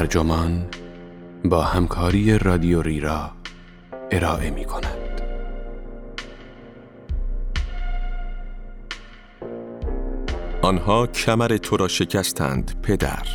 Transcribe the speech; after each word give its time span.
ترجمان 0.00 0.66
با 1.44 1.62
همکاری 1.62 2.38
رادیو 2.38 2.82
ریرا 2.82 3.30
ارائه 4.10 4.50
می 4.50 4.64
کند. 4.64 5.20
آنها 10.62 11.06
کمر 11.06 11.56
تو 11.56 11.76
را 11.76 11.88
شکستند 11.88 12.82
پدر 12.82 13.26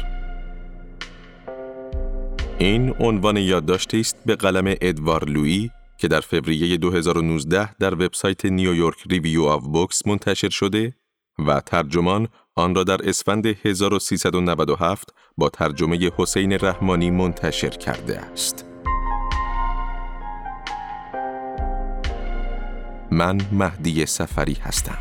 این 2.60 2.96
عنوان 3.00 3.38
یادداشتی 3.38 4.00
است 4.00 4.18
به 4.26 4.36
قلم 4.36 4.76
ادوار 4.82 5.26
لویی 5.26 5.72
که 5.98 6.08
در 6.08 6.22
فوریه 6.22 6.78
2019 6.78 7.76
در 7.76 7.94
وبسایت 7.94 8.46
نیویورک 8.46 8.98
ریویو 9.10 9.44
آف 9.44 9.64
بوکس 9.64 10.08
منتشر 10.08 10.50
شده 10.50 10.96
و 11.48 11.60
ترجمان 11.60 12.28
آن 12.58 12.76
را 12.76 12.84
در 12.84 13.10
اسفند 13.10 13.46
1397 13.46 15.14
با 15.38 15.50
ترجمه 15.50 16.12
حسین 16.18 16.52
رحمانی 16.52 17.12
منتشر 17.12 17.70
کرده 17.70 18.20
است. 18.20 18.66
من 23.12 23.42
مهدی 23.52 24.06
سفری 24.06 24.54
هستم. 24.54 24.98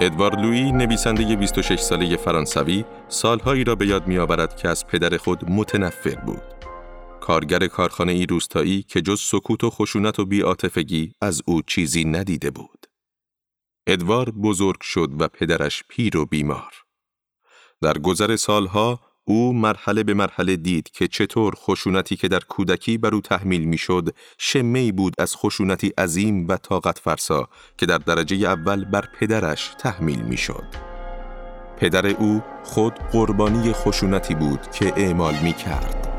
ادوار 0.00 0.40
لویی 0.40 0.72
نویسنده 0.72 1.36
26 1.36 1.80
ساله 1.80 2.16
فرانسوی 2.16 2.84
سالهایی 3.08 3.64
را 3.64 3.74
به 3.74 3.86
یاد 3.86 4.06
میآورد 4.06 4.56
که 4.56 4.68
از 4.68 4.86
پدر 4.86 5.16
خود 5.16 5.50
متنفر 5.50 6.14
بود. 6.14 6.55
کارگر 7.26 7.66
کارخانه 7.66 8.12
ای 8.12 8.26
روستایی 8.26 8.82
که 8.82 9.00
جز 9.00 9.20
سکوت 9.20 9.64
و 9.64 9.70
خشونت 9.70 10.18
و 10.18 10.24
بیاتفگی 10.24 11.12
از 11.20 11.42
او 11.46 11.62
چیزی 11.62 12.04
ندیده 12.04 12.50
بود. 12.50 12.86
ادوار 13.86 14.30
بزرگ 14.30 14.80
شد 14.80 15.10
و 15.18 15.28
پدرش 15.28 15.84
پیر 15.88 16.16
و 16.16 16.26
بیمار. 16.26 16.72
در 17.82 17.98
گذر 17.98 18.36
سالها 18.36 19.00
او 19.24 19.52
مرحله 19.52 20.02
به 20.02 20.14
مرحله 20.14 20.56
دید 20.56 20.90
که 20.90 21.08
چطور 21.08 21.54
خشونتی 21.56 22.16
که 22.16 22.28
در 22.28 22.40
کودکی 22.40 22.98
بر 22.98 23.14
او 23.14 23.20
تحمیل 23.20 23.64
می‌شد 23.64 24.14
شمه 24.38 24.92
بود 24.92 25.14
از 25.18 25.36
خشونتی 25.36 25.88
عظیم 25.98 26.48
و 26.48 26.56
طاقت 26.56 26.98
فرسا 26.98 27.48
که 27.78 27.86
در 27.86 27.98
درجه 27.98 28.36
اول 28.36 28.84
بر 28.84 29.08
پدرش 29.20 29.70
تحمیل 29.78 30.22
می‌شد. 30.22 30.66
پدر 31.76 32.06
او 32.06 32.42
خود 32.64 32.94
قربانی 32.94 33.72
خشونتی 33.72 34.34
بود 34.34 34.70
که 34.70 34.92
اعمال 34.96 35.34
می 35.42 35.52
کرد. 35.52 36.15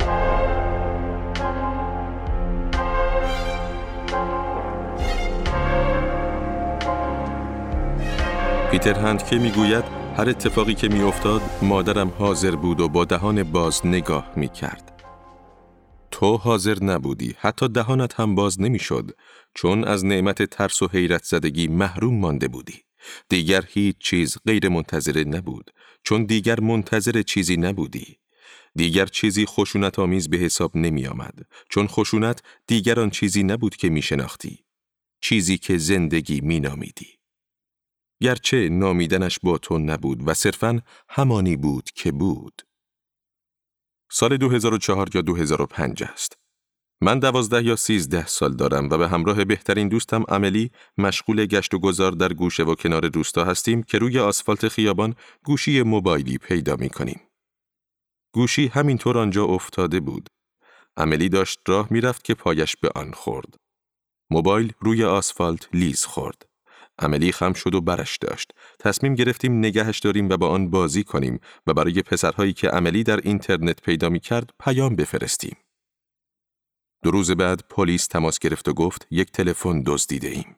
پیتر 8.71 8.93
هندکه 8.93 9.35
می‌گوید 9.35 9.83
هر 10.17 10.29
اتفاقی 10.29 10.73
که 10.73 10.87
میافتاد 10.87 11.41
مادرم 11.61 12.09
حاضر 12.09 12.55
بود 12.55 12.79
و 12.79 12.89
با 12.89 13.05
دهان 13.05 13.43
باز 13.43 13.85
نگاه 13.85 14.31
می 14.35 14.47
کرد. 14.47 15.03
تو 16.11 16.37
حاضر 16.37 16.83
نبودی 16.83 17.35
حتی 17.39 17.67
دهانت 17.67 18.19
هم 18.19 18.35
باز 18.35 18.61
نمی‌شد 18.61 19.11
چون 19.53 19.83
از 19.83 20.05
نعمت 20.05 20.43
ترس 20.43 20.81
و 20.81 20.87
حیرت 20.87 21.23
زدگی 21.23 21.67
محروم 21.67 22.19
مانده 22.19 22.47
بودی. 22.47 22.81
دیگر 23.29 23.63
هیچ 23.67 23.95
چیز 23.99 24.37
غیر 24.45 24.69
منتظره 24.69 25.23
نبود 25.23 25.71
چون 26.03 26.25
دیگر 26.25 26.59
منتظر 26.59 27.21
چیزی 27.21 27.57
نبودی. 27.57 28.17
دیگر 28.75 29.05
چیزی 29.05 29.45
خشونت 29.45 29.99
آمیز 29.99 30.29
به 30.29 30.37
حساب 30.37 30.77
نمی 30.77 31.07
آمد 31.07 31.39
چون 31.69 31.87
خشونت 31.87 32.41
دیگر 32.67 32.99
آن 32.99 33.09
چیزی 33.09 33.43
نبود 33.43 33.75
که 33.75 33.89
می 33.89 34.01
شناختی. 34.01 34.65
چیزی 35.21 35.57
که 35.57 35.77
زندگی 35.77 36.41
می 36.41 36.59
نامیدی. 36.59 37.16
گرچه 38.21 38.69
نامیدنش 38.69 39.39
با 39.43 39.57
تو 39.57 39.77
نبود 39.77 40.27
و 40.27 40.33
صرفاً 40.33 40.81
همانی 41.09 41.55
بود 41.55 41.89
که 41.95 42.11
بود. 42.11 42.61
سال 44.11 44.37
2004 44.37 45.15
یا 45.15 45.21
2005 45.21 46.03
است. 46.03 46.33
من 47.01 47.19
دوازده 47.19 47.63
یا 47.63 47.75
سیزده 47.75 48.25
سال 48.25 48.55
دارم 48.55 48.89
و 48.89 48.97
به 48.97 49.07
همراه 49.07 49.45
بهترین 49.45 49.87
دوستم 49.87 50.23
عملی 50.27 50.71
مشغول 50.97 51.45
گشت 51.45 51.73
و 51.73 51.79
گذار 51.79 52.11
در 52.11 52.33
گوشه 52.33 52.63
و 52.63 52.75
کنار 52.75 53.09
روستا 53.09 53.43
هستیم 53.43 53.83
که 53.83 53.97
روی 53.97 54.19
آسفالت 54.19 54.67
خیابان 54.67 55.15
گوشی 55.43 55.81
موبایلی 55.81 56.37
پیدا 56.37 56.75
می 56.75 56.89
کنیم. 56.89 57.21
گوشی 58.33 58.67
همینطور 58.67 59.17
آنجا 59.17 59.45
افتاده 59.45 59.99
بود. 59.99 60.29
عملی 60.97 61.29
داشت 61.29 61.59
راه 61.67 61.87
می‌رفت 61.91 62.23
که 62.23 62.33
پایش 62.33 62.77
به 62.77 62.89
آن 62.95 63.11
خورد. 63.11 63.55
موبایل 64.29 64.73
روی 64.79 65.03
آسفالت 65.03 65.69
لیز 65.73 66.05
خورد. 66.05 66.45
عملی 66.99 67.31
خم 67.31 67.53
شد 67.53 67.75
و 67.75 67.81
برش 67.81 68.17
داشت. 68.17 68.51
تصمیم 68.79 69.15
گرفتیم 69.15 69.57
نگهش 69.57 69.99
داریم 69.99 70.29
و 70.29 70.37
با 70.37 70.49
آن 70.49 70.69
بازی 70.69 71.03
کنیم 71.03 71.39
و 71.67 71.73
برای 71.73 72.01
پسرهایی 72.01 72.53
که 72.53 72.69
عملی 72.69 73.03
در 73.03 73.17
اینترنت 73.17 73.81
پیدا 73.81 74.09
می 74.09 74.19
کرد 74.19 74.49
پیام 74.59 74.95
بفرستیم. 74.95 75.57
دو 77.03 77.11
روز 77.11 77.31
بعد 77.31 77.63
پلیس 77.69 78.07
تماس 78.07 78.39
گرفت 78.39 78.67
و 78.67 78.73
گفت 78.73 79.07
یک 79.11 79.31
تلفن 79.31 79.83
دزدیده 79.85 80.27
ایم. 80.27 80.55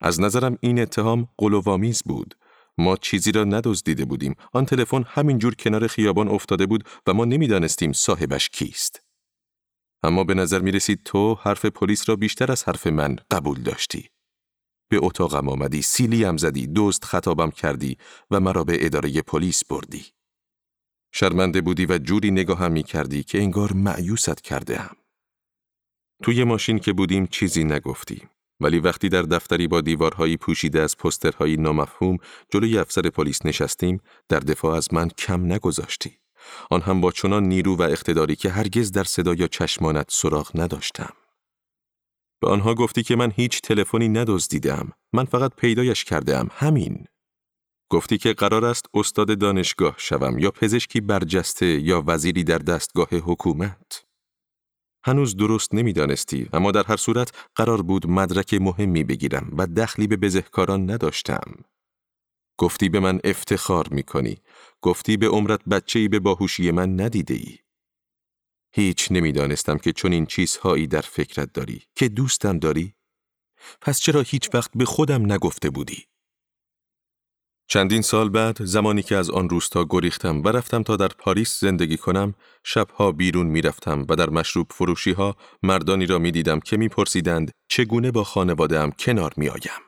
از 0.00 0.20
نظرم 0.20 0.58
این 0.60 0.80
اتهام 0.80 1.28
قلوامیز 1.38 2.02
بود. 2.02 2.34
ما 2.78 2.96
چیزی 2.96 3.32
را 3.32 3.44
ندزدیده 3.44 4.04
بودیم. 4.04 4.34
آن 4.52 4.66
تلفن 4.66 5.04
همینجور 5.06 5.54
کنار 5.54 5.86
خیابان 5.86 6.28
افتاده 6.28 6.66
بود 6.66 6.88
و 7.06 7.14
ما 7.14 7.24
نمی‌دانستیم 7.24 7.92
صاحبش 7.92 8.48
کیست. 8.48 9.02
اما 10.02 10.24
به 10.24 10.34
نظر 10.34 10.60
می 10.60 10.70
رسید 10.70 11.02
تو 11.04 11.34
حرف 11.34 11.64
پلیس 11.64 12.08
را 12.08 12.16
بیشتر 12.16 12.52
از 12.52 12.64
حرف 12.64 12.86
من 12.86 13.16
قبول 13.30 13.62
داشتی. 13.62 14.11
به 14.92 14.98
اتاقم 15.02 15.48
آمدی، 15.48 15.82
سیلیم 15.82 16.36
زدی، 16.36 16.66
دوست 16.66 17.04
خطابم 17.04 17.50
کردی 17.50 17.96
و 18.30 18.40
مرا 18.40 18.64
به 18.64 18.86
اداره 18.86 19.22
پلیس 19.22 19.64
بردی. 19.64 20.04
شرمنده 21.12 21.60
بودی 21.60 21.86
و 21.86 21.98
جوری 21.98 22.30
نگاهم 22.30 22.72
می 22.72 22.82
کردی 22.82 23.22
که 23.22 23.38
انگار 23.38 23.72
معیوست 23.72 24.42
کرده 24.42 24.78
هم. 24.78 24.96
توی 26.22 26.44
ماشین 26.44 26.78
که 26.78 26.92
بودیم 26.92 27.26
چیزی 27.26 27.64
نگفتی. 27.64 28.22
ولی 28.60 28.78
وقتی 28.78 29.08
در 29.08 29.22
دفتری 29.22 29.68
با 29.68 29.80
دیوارهایی 29.80 30.36
پوشیده 30.36 30.80
از 30.80 30.96
پسترهایی 30.96 31.56
نامفهوم 31.56 32.18
جلوی 32.50 32.78
افسر 32.78 33.02
پلیس 33.02 33.46
نشستیم 33.46 34.00
در 34.28 34.40
دفاع 34.40 34.76
از 34.76 34.94
من 34.94 35.08
کم 35.08 35.52
نگذاشتی. 35.52 36.18
آن 36.70 36.80
هم 36.80 37.00
با 37.00 37.12
چنان 37.12 37.44
نیرو 37.44 37.76
و 37.76 37.82
اقتداری 37.82 38.36
که 38.36 38.50
هرگز 38.50 38.92
در 38.92 39.04
صدا 39.04 39.34
یا 39.34 39.46
چشمانت 39.46 40.06
سراغ 40.08 40.50
نداشتم. 40.54 41.12
به 42.42 42.48
آنها 42.48 42.74
گفتی 42.74 43.02
که 43.02 43.16
من 43.16 43.32
هیچ 43.36 43.60
تلفنی 43.60 44.08
ندزدیدم. 44.08 44.92
من 45.12 45.24
فقط 45.24 45.54
پیدایش 45.56 46.04
کردم. 46.04 46.48
همین. 46.52 47.06
گفتی 47.90 48.18
که 48.18 48.32
قرار 48.32 48.64
است 48.64 48.86
استاد 48.94 49.38
دانشگاه 49.38 49.94
شوم 49.98 50.38
یا 50.38 50.50
پزشکی 50.50 51.00
برجسته 51.00 51.66
یا 51.66 52.04
وزیری 52.06 52.44
در 52.44 52.58
دستگاه 52.58 53.08
حکومت. 53.08 54.04
هنوز 55.04 55.36
درست 55.36 55.74
نمی‌دانستی 55.74 56.48
اما 56.52 56.70
در 56.70 56.84
هر 56.86 56.96
صورت 56.96 57.48
قرار 57.54 57.82
بود 57.82 58.10
مدرک 58.10 58.54
مهمی 58.54 59.04
بگیرم 59.04 59.52
و 59.58 59.66
دخلی 59.66 60.06
به 60.06 60.16
بزهکاران 60.16 60.90
نداشتم. 60.90 61.52
گفتی 62.58 62.88
به 62.88 63.00
من 63.00 63.20
افتخار 63.24 63.88
می 63.90 64.02
کنی. 64.02 64.36
گفتی 64.82 65.16
به 65.16 65.28
عمرت 65.28 65.64
بچه‌ای 65.64 66.08
به 66.08 66.20
باهوشی 66.20 66.70
من 66.70 67.00
ندیده 67.00 67.34
ای. 67.34 67.58
هیچ 68.74 69.08
نمی‌دانستم 69.12 69.78
که 69.78 69.92
چون 69.92 70.12
این 70.12 70.26
چیزهایی 70.26 70.86
در 70.86 71.00
فکرت 71.00 71.52
داری 71.52 71.82
که 71.94 72.08
دوستم 72.08 72.58
داری؟ 72.58 72.94
پس 73.80 74.00
چرا 74.00 74.20
هیچ 74.20 74.54
وقت 74.54 74.70
به 74.74 74.84
خودم 74.84 75.32
نگفته 75.32 75.70
بودی؟ 75.70 76.06
چندین 77.68 78.02
سال 78.02 78.28
بعد 78.28 78.64
زمانی 78.64 79.02
که 79.02 79.16
از 79.16 79.30
آن 79.30 79.48
روستا 79.48 79.86
گریختم 79.90 80.42
و 80.42 80.48
رفتم 80.48 80.82
تا 80.82 80.96
در 80.96 81.08
پاریس 81.08 81.60
زندگی 81.60 81.96
کنم 81.96 82.34
شبها 82.64 83.12
بیرون 83.12 83.46
می‌رفتم 83.46 84.06
و 84.08 84.16
در 84.16 84.30
مشروب 84.30 84.66
فروشی 84.70 85.12
ها 85.12 85.36
مردانی 85.62 86.06
را 86.06 86.18
می‌دیدم 86.18 86.60
که 86.60 86.76
میپرسیدند 86.76 87.50
چگونه 87.68 88.10
با 88.10 88.24
خانوادهام 88.24 88.90
کنار 88.90 89.32
میآیم. 89.36 89.82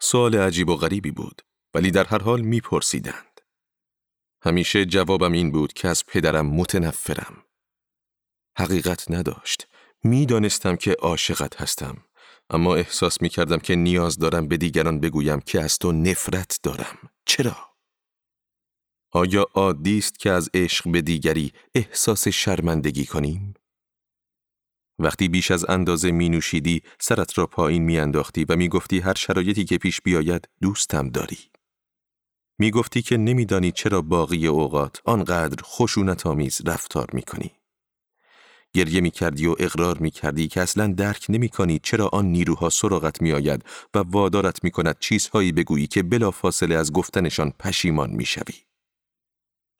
سوال 0.00 0.34
عجیب 0.34 0.68
و 0.68 0.76
غریبی 0.76 1.10
بود 1.10 1.42
ولی 1.74 1.90
در 1.90 2.04
هر 2.04 2.22
حال 2.22 2.40
میپرسیدند. 2.40 3.40
همیشه 4.42 4.84
جوابم 4.84 5.32
این 5.32 5.52
بود 5.52 5.72
که 5.72 5.88
از 5.88 6.06
پدرم 6.06 6.46
متنفرم. 6.46 7.47
حقیقت 8.58 9.10
نداشت. 9.10 9.66
می‌دانستم 10.04 10.76
که 10.76 10.92
عاشقت 10.92 11.60
هستم. 11.60 11.96
اما 12.50 12.74
احساس 12.74 13.22
می 13.22 13.28
کردم 13.28 13.58
که 13.58 13.76
نیاز 13.76 14.18
دارم 14.18 14.48
به 14.48 14.56
دیگران 14.56 15.00
بگویم 15.00 15.40
که 15.40 15.60
از 15.60 15.78
تو 15.78 15.92
نفرت 15.92 16.58
دارم. 16.62 16.98
چرا؟ 17.24 17.56
آیا 19.12 19.46
عادی 19.54 19.98
است 19.98 20.18
که 20.18 20.30
از 20.30 20.50
عشق 20.54 20.90
به 20.90 21.02
دیگری 21.02 21.52
احساس 21.74 22.28
شرمندگی 22.28 23.06
کنیم؟ 23.06 23.54
وقتی 24.98 25.28
بیش 25.28 25.50
از 25.50 25.70
اندازه 25.70 26.10
می 26.10 26.28
نوشیدی 26.28 26.82
سرت 27.00 27.38
را 27.38 27.46
پایین 27.46 27.82
می 27.82 27.98
انداختی 27.98 28.44
و 28.44 28.56
می 28.56 28.68
گفتی 28.68 28.98
هر 28.98 29.14
شرایطی 29.14 29.64
که 29.64 29.78
پیش 29.78 30.00
بیاید 30.00 30.48
دوستم 30.62 31.08
داری. 31.08 31.38
می 32.58 32.70
گفتی 32.70 33.02
که 33.02 33.16
نمیدانی 33.16 33.72
چرا 33.72 34.02
باقی 34.02 34.46
اوقات 34.46 35.00
آنقدر 35.04 35.62
خشونت 35.62 36.26
آمیز 36.26 36.60
رفتار 36.66 37.08
می 37.12 37.22
کنی. 37.22 37.57
گریه 38.74 39.00
می 39.00 39.10
کردی 39.10 39.46
و 39.46 39.54
اقرار 39.58 39.98
می 39.98 40.10
کردی 40.10 40.48
که 40.48 40.60
اصلا 40.60 40.86
درک 40.86 41.26
نمی 41.28 41.48
کنی 41.48 41.80
چرا 41.82 42.08
آن 42.12 42.26
نیروها 42.26 42.70
سراغت 42.70 43.22
می 43.22 43.32
آید 43.32 43.64
و 43.94 43.98
وادارت 43.98 44.64
می 44.64 44.70
کند 44.70 44.98
چیزهایی 44.98 45.52
بگویی 45.52 45.86
که 45.86 46.02
بلا 46.02 46.30
فاصله 46.30 46.74
از 46.74 46.92
گفتنشان 46.92 47.52
پشیمان 47.58 48.10
می 48.10 48.24
شوی. 48.24 48.54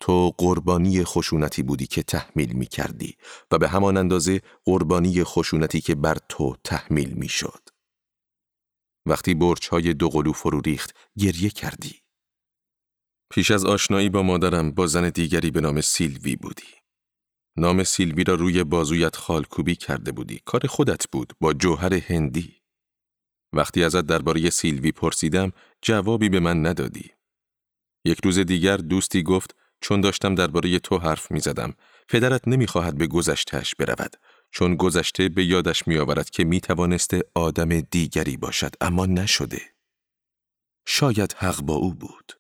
تو 0.01 0.35
قربانی 0.39 1.05
خشونتی 1.05 1.63
بودی 1.63 1.87
که 1.87 2.03
تحمیل 2.03 2.53
می 2.53 2.67
کردی 2.67 3.17
و 3.51 3.59
به 3.59 3.69
همان 3.69 3.97
اندازه 3.97 4.41
قربانی 4.65 5.25
خشونتی 5.25 5.81
که 5.81 5.95
بر 5.95 6.17
تو 6.29 6.57
تحمیل 6.65 7.11
می 7.11 7.29
شد. 7.29 7.69
وقتی 9.07 9.35
برچ 9.35 9.69
های 9.69 9.95
دوقلو 9.95 10.33
فرو 10.33 10.61
ریخت 10.61 10.97
گریه 11.19 11.51
کردی. 11.51 12.01
پیش 13.31 13.51
از 13.51 13.65
آشنایی 13.65 14.09
با 14.09 14.23
مادرم 14.23 14.71
با 14.71 14.87
زن 14.87 15.09
دیگری 15.09 15.51
به 15.51 15.61
نام 15.61 15.81
سیلوی 15.81 16.37
بودی. 16.37 16.78
نام 17.59 17.85
سیلوی 17.85 18.25
را 18.25 18.35
روی 18.35 18.65
بازویت 18.65 19.17
خالکوبی 19.17 19.77
کرده 19.77 20.13
بودی. 20.13 20.41
کار 20.45 20.67
خودت 20.67 21.09
بود 21.13 21.33
با 21.41 21.53
جوهر 21.53 21.95
هندی. 21.95 22.57
وقتی 23.53 23.85
ازت 23.85 24.07
درباره 24.07 24.51
سیلوی 24.51 24.93
پرسیدم 24.93 25.53
جوابی 25.83 26.29
به 26.29 26.41
من 26.41 26.67
ندادی. 26.67 27.11
یک 28.05 28.19
روز 28.25 28.39
دیگر 28.39 28.77
دوستی 28.77 29.23
گفت 29.23 29.57
چون 29.81 30.01
داشتم 30.01 30.35
درباره 30.35 30.79
تو 30.79 30.99
حرف 30.99 31.31
می 31.31 31.41
زدم. 31.41 31.75
پدرت 32.09 32.49
نمی‌خواهد 32.49 32.99
به 32.99 33.07
گذشتهش 33.07 33.75
برود. 33.75 34.17
چون 34.51 34.77
گذشته 34.77 35.29
به 35.29 35.45
یادش 35.45 35.89
میآورد 35.89 36.31
که 36.31 36.45
می 36.45 36.61
توانسته 36.61 37.23
آدم 37.35 37.81
دیگری 37.81 38.37
باشد 38.37 38.75
اما 38.81 39.07
نشده. 39.07 39.63
شاید 40.87 41.33
حق 41.39 41.61
با 41.61 41.75
او 41.75 41.95
بود. 41.95 42.38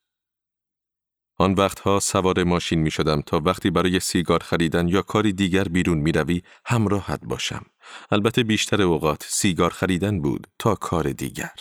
آن 1.40 1.54
وقتها 1.54 2.00
سوار 2.00 2.44
ماشین 2.44 2.78
می 2.78 2.90
شدم 2.90 3.20
تا 3.20 3.40
وقتی 3.44 3.70
برای 3.70 4.00
سیگار 4.00 4.42
خریدن 4.42 4.88
یا 4.88 5.02
کاری 5.02 5.32
دیگر 5.32 5.64
بیرون 5.64 5.98
می 5.98 6.12
روی 6.12 6.42
همراهت 6.64 7.20
باشم. 7.24 7.66
البته 8.10 8.42
بیشتر 8.42 8.82
اوقات 8.82 9.26
سیگار 9.28 9.70
خریدن 9.70 10.20
بود 10.20 10.46
تا 10.58 10.74
کار 10.74 11.12
دیگر. 11.12 11.54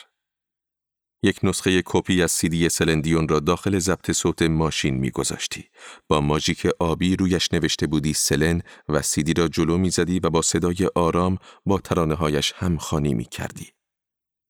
یک 1.24 1.40
نسخه 1.44 1.82
کپی 1.86 2.24
از 2.24 2.32
سیدی 2.32 2.70
سلندیون 2.70 3.28
را 3.28 3.40
داخل 3.40 3.80
ضبط 3.80 4.12
صوت 4.12 4.42
ماشین 4.42 4.96
می 4.96 5.12
گذاشتی. 5.12 5.66
با 6.08 6.22
ماژیک 6.22 6.68
آبی 6.80 7.16
رویش 7.16 7.54
نوشته 7.54 7.88
بودی 7.88 8.14
سلن 8.14 8.62
و 8.90 9.02
سیدی 9.02 9.34
را 9.34 9.48
جلو 9.48 9.78
می 9.78 9.90
زدی 9.90 10.20
و 10.20 10.30
با 10.30 10.42
صدای 10.42 10.90
آرام 10.96 11.38
با 11.66 11.80
ترانه 11.80 12.16
هایش 12.16 12.54
همخانی 12.56 13.14
می 13.14 13.26
کردی. 13.26 13.68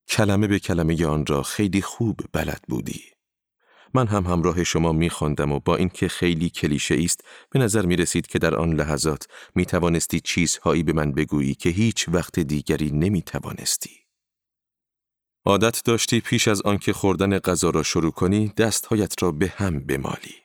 کلمه 0.09 0.47
به 0.47 0.59
کلمه 0.59 1.05
آن 1.05 1.25
را 1.25 1.43
خیلی 1.43 1.81
خوب 1.81 2.19
بلد 2.33 2.61
بودی. 2.67 3.16
من 3.97 4.07
هم 4.07 4.25
همراه 4.25 4.63
شما 4.63 4.93
می 4.93 5.09
خوندم 5.09 5.51
و 5.51 5.59
با 5.59 5.75
اینکه 5.75 6.07
خیلی 6.07 6.49
کلیشه 6.49 6.95
است 7.03 7.23
به 7.49 7.59
نظر 7.59 7.85
می 7.85 7.95
رسید 7.95 8.27
که 8.27 8.39
در 8.39 8.55
آن 8.55 8.73
لحظات 8.73 9.27
می 9.55 9.65
توانستی 9.65 10.19
چیزهایی 10.19 10.83
به 10.83 10.93
من 10.93 11.11
بگویی 11.11 11.55
که 11.55 11.69
هیچ 11.69 12.09
وقت 12.09 12.39
دیگری 12.39 12.91
نمی 12.91 13.21
توانستی. 13.21 13.91
عادت 15.45 15.81
داشتی 15.85 16.19
پیش 16.19 16.47
از 16.47 16.61
آنکه 16.61 16.93
خوردن 16.93 17.39
غذا 17.39 17.69
را 17.69 17.83
شروع 17.83 18.11
کنی 18.11 18.53
دستهایت 18.57 19.23
را 19.23 19.31
به 19.31 19.53
هم 19.55 19.79
بمالی. 19.79 20.35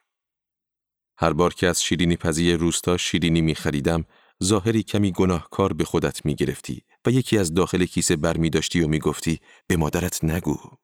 هر 1.18 1.32
بار 1.32 1.54
که 1.54 1.66
از 1.66 1.82
شیرینی 1.82 2.16
پزی 2.16 2.52
روستا 2.52 2.96
شیرینی 2.96 3.40
می 3.40 3.54
خریدم 3.54 4.04
ظاهری 4.44 4.82
کمی 4.82 5.12
گناهکار 5.12 5.72
به 5.72 5.84
خودت 5.84 6.24
می 6.24 6.34
گرفتی 6.34 6.82
و 7.06 7.10
یکی 7.10 7.38
از 7.38 7.54
داخل 7.54 7.84
کیسه 7.84 8.16
بر 8.16 8.36
می 8.36 8.50
داشتی 8.50 8.80
و 8.80 8.88
می 8.88 8.98
گفتی 8.98 9.40
به 9.66 9.76
مادرت 9.76 10.24
نگو. 10.24 10.81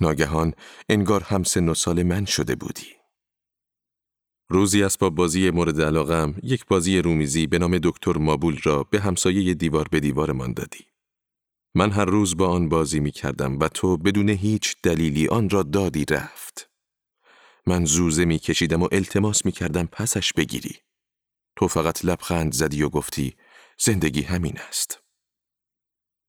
ناگهان 0.00 0.54
انگار 0.88 1.22
هم 1.22 1.42
سن 1.42 1.68
و 1.68 1.74
سال 1.74 2.02
من 2.02 2.24
شده 2.24 2.54
بودی. 2.54 2.86
روزی 4.48 4.82
اسباب 4.82 5.14
بازی 5.14 5.50
مورد 5.50 5.80
علاقم 5.80 6.34
یک 6.42 6.66
بازی 6.66 6.98
رومیزی 6.98 7.46
به 7.46 7.58
نام 7.58 7.78
دکتر 7.78 8.18
مابول 8.18 8.60
را 8.62 8.82
به 8.82 9.00
همسایه 9.00 9.54
دیوار 9.54 9.88
به 9.90 10.00
دیوار 10.00 10.32
من 10.32 10.52
دادی. 10.52 10.86
من 11.74 11.90
هر 11.90 12.04
روز 12.04 12.36
با 12.36 12.48
آن 12.48 12.68
بازی 12.68 13.00
می 13.00 13.10
کردم 13.10 13.58
و 13.58 13.68
تو 13.68 13.96
بدون 13.96 14.28
هیچ 14.28 14.76
دلیلی 14.82 15.28
آن 15.28 15.50
را 15.50 15.62
دادی 15.62 16.04
رفت. 16.04 16.70
من 17.66 17.84
زوزه 17.84 18.24
می 18.24 18.38
کشیدم 18.38 18.82
و 18.82 18.88
التماس 18.92 19.46
می 19.46 19.52
کردم 19.52 19.86
پسش 19.86 20.32
بگیری. 20.32 20.76
تو 21.56 21.68
فقط 21.68 22.04
لبخند 22.04 22.52
زدی 22.52 22.82
و 22.82 22.88
گفتی 22.88 23.36
زندگی 23.78 24.22
همین 24.22 24.58
است. 24.58 25.03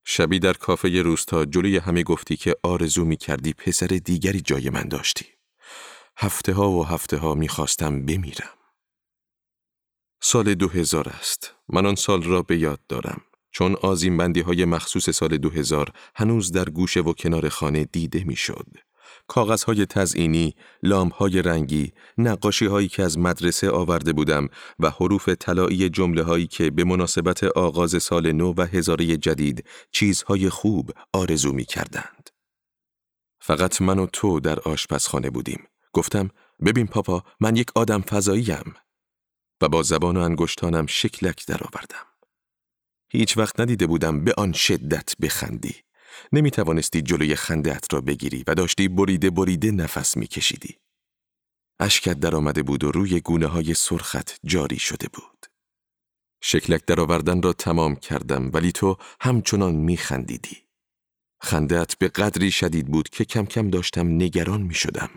شبی 0.07 0.39
در 0.39 0.53
کافه 0.53 1.01
روستا 1.01 1.45
جلوی 1.45 1.77
همه 1.77 2.03
گفتی 2.03 2.37
که 2.37 2.55
آرزو 2.63 3.05
می 3.05 3.17
کردی 3.17 3.53
پسر 3.53 3.87
دیگری 3.87 4.41
جای 4.41 4.69
من 4.69 4.87
داشتی. 4.87 5.25
هفته 6.17 6.53
ها 6.53 6.71
و 6.71 6.85
هفته 6.85 7.17
ها 7.17 7.35
می 7.35 7.47
خواستم 7.47 8.05
بمیرم. 8.05 8.53
سال 10.21 10.53
دو 10.53 10.69
هزار 10.69 11.09
است. 11.09 11.53
من 11.69 11.85
آن 11.85 11.95
سال 11.95 12.23
را 12.23 12.41
به 12.41 12.57
یاد 12.57 12.79
دارم. 12.87 13.21
چون 13.51 13.75
آزیم 13.81 14.17
بندی 14.17 14.41
های 14.41 14.65
مخصوص 14.65 15.09
سال 15.09 15.37
2000 15.37 15.91
هنوز 16.15 16.51
در 16.51 16.69
گوشه 16.69 16.99
و 16.99 17.13
کنار 17.13 17.49
خانه 17.49 17.85
دیده 17.85 18.23
می‌شد. 18.23 18.67
کاغذ 19.27 19.63
های 19.63 19.85
تزئینی، 19.85 20.55
لامپ 20.83 21.13
های 21.13 21.41
رنگی، 21.41 21.91
نقاشی 22.17 22.65
هایی 22.65 22.87
که 22.87 23.03
از 23.03 23.17
مدرسه 23.17 23.69
آورده 23.69 24.13
بودم 24.13 24.47
و 24.79 24.89
حروف 24.89 25.29
طلایی 25.29 25.89
جمله 25.89 26.23
هایی 26.23 26.47
که 26.47 26.71
به 26.71 26.83
مناسبت 26.83 27.43
آغاز 27.43 28.03
سال 28.03 28.31
نو 28.31 28.53
و 28.57 28.61
هزاره 28.61 29.17
جدید 29.17 29.65
چیزهای 29.91 30.49
خوب 30.49 30.91
آرزو 31.13 31.53
می 31.53 31.65
کردند. 31.65 32.29
فقط 33.39 33.81
من 33.81 33.99
و 33.99 34.05
تو 34.05 34.39
در 34.39 34.59
آشپزخانه 34.59 35.29
بودیم. 35.29 35.67
گفتم 35.93 36.29
ببین 36.65 36.87
پاپا 36.87 37.23
من 37.39 37.55
یک 37.55 37.67
آدم 37.75 38.01
فضاییم 38.01 38.73
و 39.61 39.69
با 39.69 39.83
زبان 39.83 40.17
و 40.17 40.19
انگشتانم 40.19 40.85
شکلک 40.85 41.45
درآوردم. 41.47 42.05
هیچ 43.11 43.37
وقت 43.37 43.59
ندیده 43.59 43.87
بودم 43.87 44.23
به 44.23 44.33
آن 44.37 44.51
شدت 44.53 45.13
بخندی. 45.21 45.84
نمی 46.31 46.51
توانستی 46.51 47.01
جلوی 47.01 47.35
خندت 47.35 47.93
را 47.93 48.01
بگیری 48.01 48.43
و 48.47 48.55
داشتی 48.55 48.87
بریده 48.87 49.29
بریده 49.29 49.71
نفس 49.71 50.17
می 50.17 50.27
کشیدی. 50.27 50.77
اشکت 51.79 52.19
در 52.19 52.35
آمده 52.35 52.63
بود 52.63 52.83
و 52.83 52.91
روی 52.91 53.19
گونه 53.19 53.47
های 53.47 53.73
سرخت 53.73 54.39
جاری 54.45 54.79
شده 54.79 55.07
بود. 55.13 55.45
شکلک 56.41 56.85
درآوردن 56.85 57.41
را 57.41 57.53
تمام 57.53 57.95
کردم 57.95 58.49
ولی 58.53 58.71
تو 58.71 58.97
همچنان 59.21 59.75
می 59.75 59.97
خندیدی. 59.97 60.57
خندت 61.41 61.97
به 61.97 62.07
قدری 62.07 62.51
شدید 62.51 62.87
بود 62.87 63.09
که 63.09 63.25
کم 63.25 63.45
کم 63.45 63.69
داشتم 63.69 64.07
نگران 64.07 64.61
می 64.61 64.73
شدم. 64.73 65.09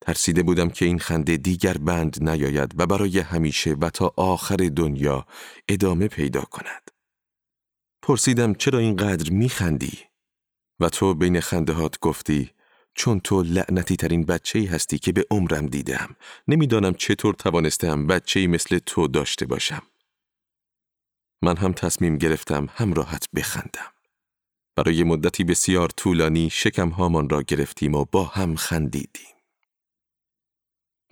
ترسیده 0.00 0.42
بودم 0.42 0.68
که 0.68 0.84
این 0.84 0.98
خنده 0.98 1.36
دیگر 1.36 1.78
بند 1.78 2.28
نیاید 2.28 2.80
و 2.80 2.86
برای 2.86 3.18
همیشه 3.18 3.76
و 3.80 3.90
تا 3.90 4.12
آخر 4.16 4.56
دنیا 4.56 5.26
ادامه 5.68 6.08
پیدا 6.08 6.40
کند. 6.40 6.85
پرسیدم 8.06 8.54
چرا 8.54 8.78
اینقدر 8.78 9.30
میخندی؟ 9.30 9.98
و 10.80 10.88
تو 10.88 11.14
بین 11.14 11.40
خندهات 11.40 11.98
گفتی 12.00 12.50
چون 12.94 13.20
تو 13.20 13.42
لعنتی 13.42 13.96
ترین 13.96 14.24
بچه 14.24 14.58
هستی 14.70 14.98
که 14.98 15.12
به 15.12 15.26
عمرم 15.30 15.66
دیدم 15.66 16.16
نمی‌دانم 16.48 16.94
چطور 16.94 17.34
توانستم 17.34 18.06
بچه 18.06 18.46
مثل 18.46 18.78
تو 18.78 19.08
داشته 19.08 19.46
باشم. 19.46 19.82
من 21.42 21.56
هم 21.56 21.72
تصمیم 21.72 22.18
گرفتم 22.18 22.68
همراحت 22.74 23.28
بخندم. 23.34 23.92
برای 24.76 25.04
مدتی 25.04 25.44
بسیار 25.44 25.88
طولانی 25.88 26.50
شکم 26.50 26.88
هامان 26.88 27.28
را 27.28 27.42
گرفتیم 27.42 27.94
و 27.94 28.04
با 28.04 28.24
هم 28.24 28.56
خندیدیم. 28.56 29.36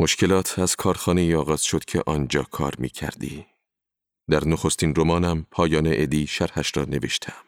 مشکلات 0.00 0.58
از 0.58 0.76
کارخانه 0.76 1.36
آغاز 1.36 1.62
شد 1.64 1.84
که 1.84 2.02
آنجا 2.06 2.42
کار 2.42 2.74
می 2.78 2.88
کردی. 2.88 3.53
در 4.30 4.44
نخستین 4.48 4.94
رمانم 4.96 5.46
پایان 5.50 5.86
ادی 5.86 6.26
شرحش 6.26 6.76
را 6.76 6.84
نوشتم. 6.84 7.44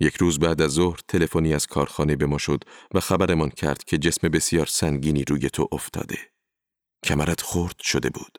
یک 0.00 0.16
روز 0.16 0.38
بعد 0.38 0.62
از 0.62 0.70
ظهر 0.70 1.00
تلفنی 1.08 1.54
از 1.54 1.66
کارخانه 1.66 2.16
به 2.16 2.26
ما 2.26 2.38
شد 2.38 2.64
و 2.94 3.00
خبرمان 3.00 3.50
کرد 3.50 3.84
که 3.84 3.98
جسم 3.98 4.28
بسیار 4.28 4.66
سنگینی 4.66 5.24
روی 5.24 5.50
تو 5.50 5.68
افتاده. 5.72 6.18
کمرت 7.04 7.40
خورد 7.40 7.80
شده 7.82 8.10
بود. 8.10 8.38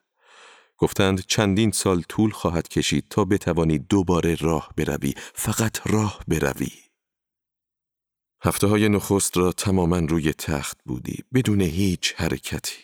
گفتند 0.78 1.26
چندین 1.26 1.72
سال 1.72 2.02
طول 2.02 2.32
خواهد 2.32 2.68
کشید 2.68 3.08
تا 3.10 3.26
بتوانی 3.26 3.80
دوباره 3.80 4.36
راه 4.36 4.74
بروی، 4.78 5.14
فقط 5.34 5.88
راه 5.88 6.20
بروی. 6.28 6.72
هفته 8.44 8.68
های 8.68 8.90
نخست 8.90 9.38
را 9.38 9.52
تماما 9.52 9.98
روی 9.98 10.34
تخت 10.34 10.78
بودی 10.86 11.24
بدون 11.34 11.62
هیچ 11.62 12.14
حرکتی. 12.18 12.78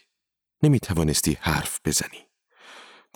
نمی 0.64 0.80
توانستی 0.80 1.38
حرف 1.42 1.80
بزنی. 1.86 2.29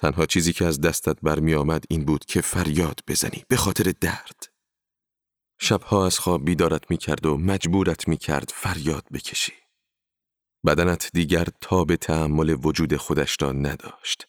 تنها 0.04 0.26
چیزی 0.26 0.54
که 0.54 0.66
از 0.66 0.82
دستت 0.82 1.18
برمی 1.22 1.56
آمد 1.56 1.84
این 1.90 2.06
بود 2.06 2.26
که 2.26 2.42
فریاد 2.42 3.00
بزنی 3.08 3.44
به 3.48 3.58
خاطر 3.58 3.94
درد. 4.02 4.48
شبها 5.60 6.06
از 6.06 6.20
خواب 6.20 6.46
بیدارت 6.46 6.92
می 6.92 6.98
کرد 6.98 7.26
و 7.26 7.38
مجبورت 7.38 8.08
می 8.08 8.18
کرد 8.18 8.52
فریاد 8.56 9.04
بکشی. 9.14 9.54
بدنت 10.66 11.10
دیگر 11.14 11.48
تاب 11.62 11.96
تحمل 11.96 12.58
وجود 12.64 12.98
خودش 12.98 13.38
را 13.42 13.52
نداشت. 13.52 14.28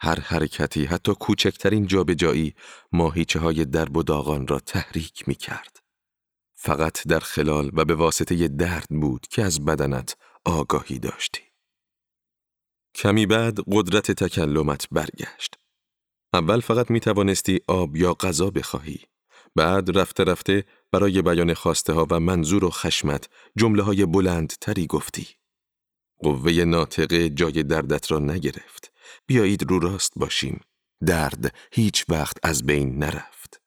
هر 0.00 0.20
حرکتی 0.20 0.84
حتی 0.84 1.14
کوچکترین 1.14 1.86
جابجایی 1.86 2.54
ماهیچه 2.92 3.40
های 3.40 3.64
درب 3.64 3.96
و 3.96 4.02
داغان 4.02 4.46
را 4.46 4.58
تحریک 4.58 5.28
می 5.28 5.34
کرد. 5.34 5.78
فقط 6.54 7.06
در 7.06 7.20
خلال 7.20 7.70
و 7.72 7.84
به 7.84 7.94
واسطه 7.94 8.48
درد 8.48 8.88
بود 8.88 9.26
که 9.30 9.42
از 9.42 9.64
بدنت 9.64 10.16
آگاهی 10.44 10.98
داشتی. 10.98 11.47
کمی 12.98 13.26
بعد 13.26 13.58
قدرت 13.72 14.10
تکلمت 14.10 14.88
برگشت. 14.90 15.54
اول 16.34 16.60
فقط 16.60 16.90
می 16.90 17.00
توانستی 17.00 17.60
آب 17.68 17.96
یا 17.96 18.14
غذا 18.14 18.50
بخواهی. 18.50 18.98
بعد 19.56 19.98
رفته 19.98 20.24
رفته 20.24 20.64
برای 20.92 21.22
بیان 21.22 21.54
خواسته 21.54 21.92
ها 21.92 22.06
و 22.10 22.20
منظور 22.20 22.64
و 22.64 22.70
خشمت 22.70 23.28
جمله 23.56 23.82
های 23.82 24.06
بلند 24.06 24.52
تری 24.60 24.86
گفتی. 24.86 25.26
قوه 26.18 26.52
ناطقه 26.52 27.28
جای 27.30 27.62
دردت 27.62 28.12
را 28.12 28.18
نگرفت. 28.18 28.92
بیایید 29.26 29.70
رو 29.70 29.78
راست 29.78 30.12
باشیم. 30.16 30.60
درد 31.06 31.54
هیچ 31.72 32.04
وقت 32.08 32.36
از 32.42 32.66
بین 32.66 32.98
نرفت. 32.98 33.60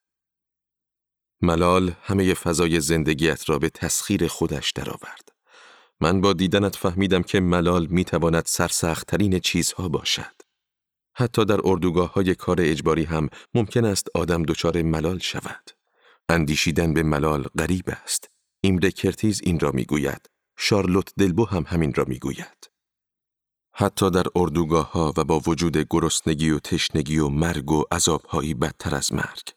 ملال 1.42 1.92
همه 2.02 2.34
فضای 2.34 2.80
زندگیت 2.80 3.50
را 3.50 3.60
به 3.60 3.70
تسخیر 3.70 4.28
خودش 4.28 4.72
درآورد. 4.72 5.32
من 6.02 6.22
با 6.22 6.34
دیدنت 6.34 6.76
فهمیدم 6.76 7.22
که 7.22 7.40
ملال 7.40 7.88
می‌تواند 7.90 8.44
سرسختترین 8.46 9.40
چیزها 9.40 9.90
باشد. 9.90 10.42
حتی 11.16 11.46
در 11.46 11.60
اردوگاه 11.64 12.14
های 12.14 12.36
کار 12.36 12.58
اجباری 12.60 13.04
هم 13.04 13.30
ممکن 13.54 13.86
است 13.86 14.08
آدم 14.14 14.44
دچار 14.44 14.82
ملال 14.82 15.20
شود. 15.20 15.72
اندیشیدن 16.30 16.94
به 16.94 17.04
ملال 17.04 17.44
غریب 17.58 17.86
است. 18.04 18.30
ایمره 18.62 18.92
کرتیز 18.92 19.42
این 19.44 19.60
را 19.60 19.72
می‌گوید. 19.72 20.30
شارلوت 20.58 21.12
دلبو 21.18 21.46
هم 21.46 21.66
همین 21.68 21.94
را 21.94 22.06
می‌گوید. 22.08 22.71
حتی 23.74 24.10
در 24.10 24.24
اردوگاه 24.36 24.92
ها 24.92 25.14
و 25.18 25.24
با 25.24 25.42
وجود 25.48 25.78
گرسنگی 25.90 26.50
و 26.50 26.60
تشنگی 26.60 27.20
و 27.20 27.30
مرگ 27.30 27.72
و 27.72 27.84
عذابهایی 27.92 28.54
بدتر 28.54 28.96
از 28.96 29.14
مرگ 29.14 29.50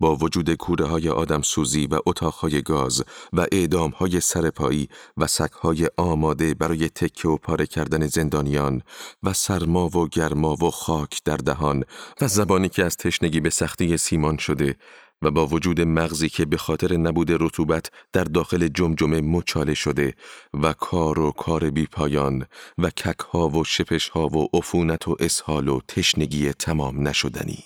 با 0.00 0.16
وجود 0.16 0.54
کوره 0.54 0.86
های 0.86 1.08
آدم 1.08 1.42
سوزی 1.42 1.86
و 1.86 1.98
اتاقهای 2.06 2.62
گاز 2.62 3.04
و 3.32 3.46
اعدام 3.52 3.90
های 3.90 4.20
سرپایی 4.20 4.88
و 5.16 5.26
های 5.60 5.88
آماده 5.96 6.54
برای 6.54 6.88
تکه 6.88 7.28
و 7.28 7.36
پاره 7.36 7.66
کردن 7.66 8.06
زندانیان 8.06 8.82
و 9.22 9.32
سرما 9.32 9.98
و 9.98 10.08
گرما 10.08 10.52
و 10.52 10.70
خاک 10.70 11.20
در 11.24 11.36
دهان 11.36 11.84
و 12.20 12.28
زبانی 12.28 12.68
که 12.68 12.84
از 12.84 12.96
تشنگی 12.96 13.40
به 13.40 13.50
سختی 13.50 13.96
سیمان 13.96 14.36
شده 14.36 14.76
و 15.22 15.30
با 15.30 15.46
وجود 15.46 15.80
مغزی 15.80 16.28
که 16.28 16.44
به 16.44 16.56
خاطر 16.56 16.96
نبود 16.96 17.32
رطوبت 17.32 17.90
در 18.12 18.24
داخل 18.24 18.68
جمجمه 18.68 19.20
مچاله 19.20 19.74
شده 19.74 20.14
و 20.62 20.72
کار 20.72 21.20
و 21.20 21.30
کار 21.30 21.70
بی 21.70 21.86
پایان 21.86 22.46
و 22.78 22.90
ککها 22.90 23.48
و 23.48 23.64
شپشها 23.64 24.26
و 24.26 24.48
عفونت 24.54 25.08
و 25.08 25.16
اسهال 25.20 25.68
و 25.68 25.80
تشنگی 25.88 26.52
تمام 26.52 27.08
نشدنی. 27.08 27.64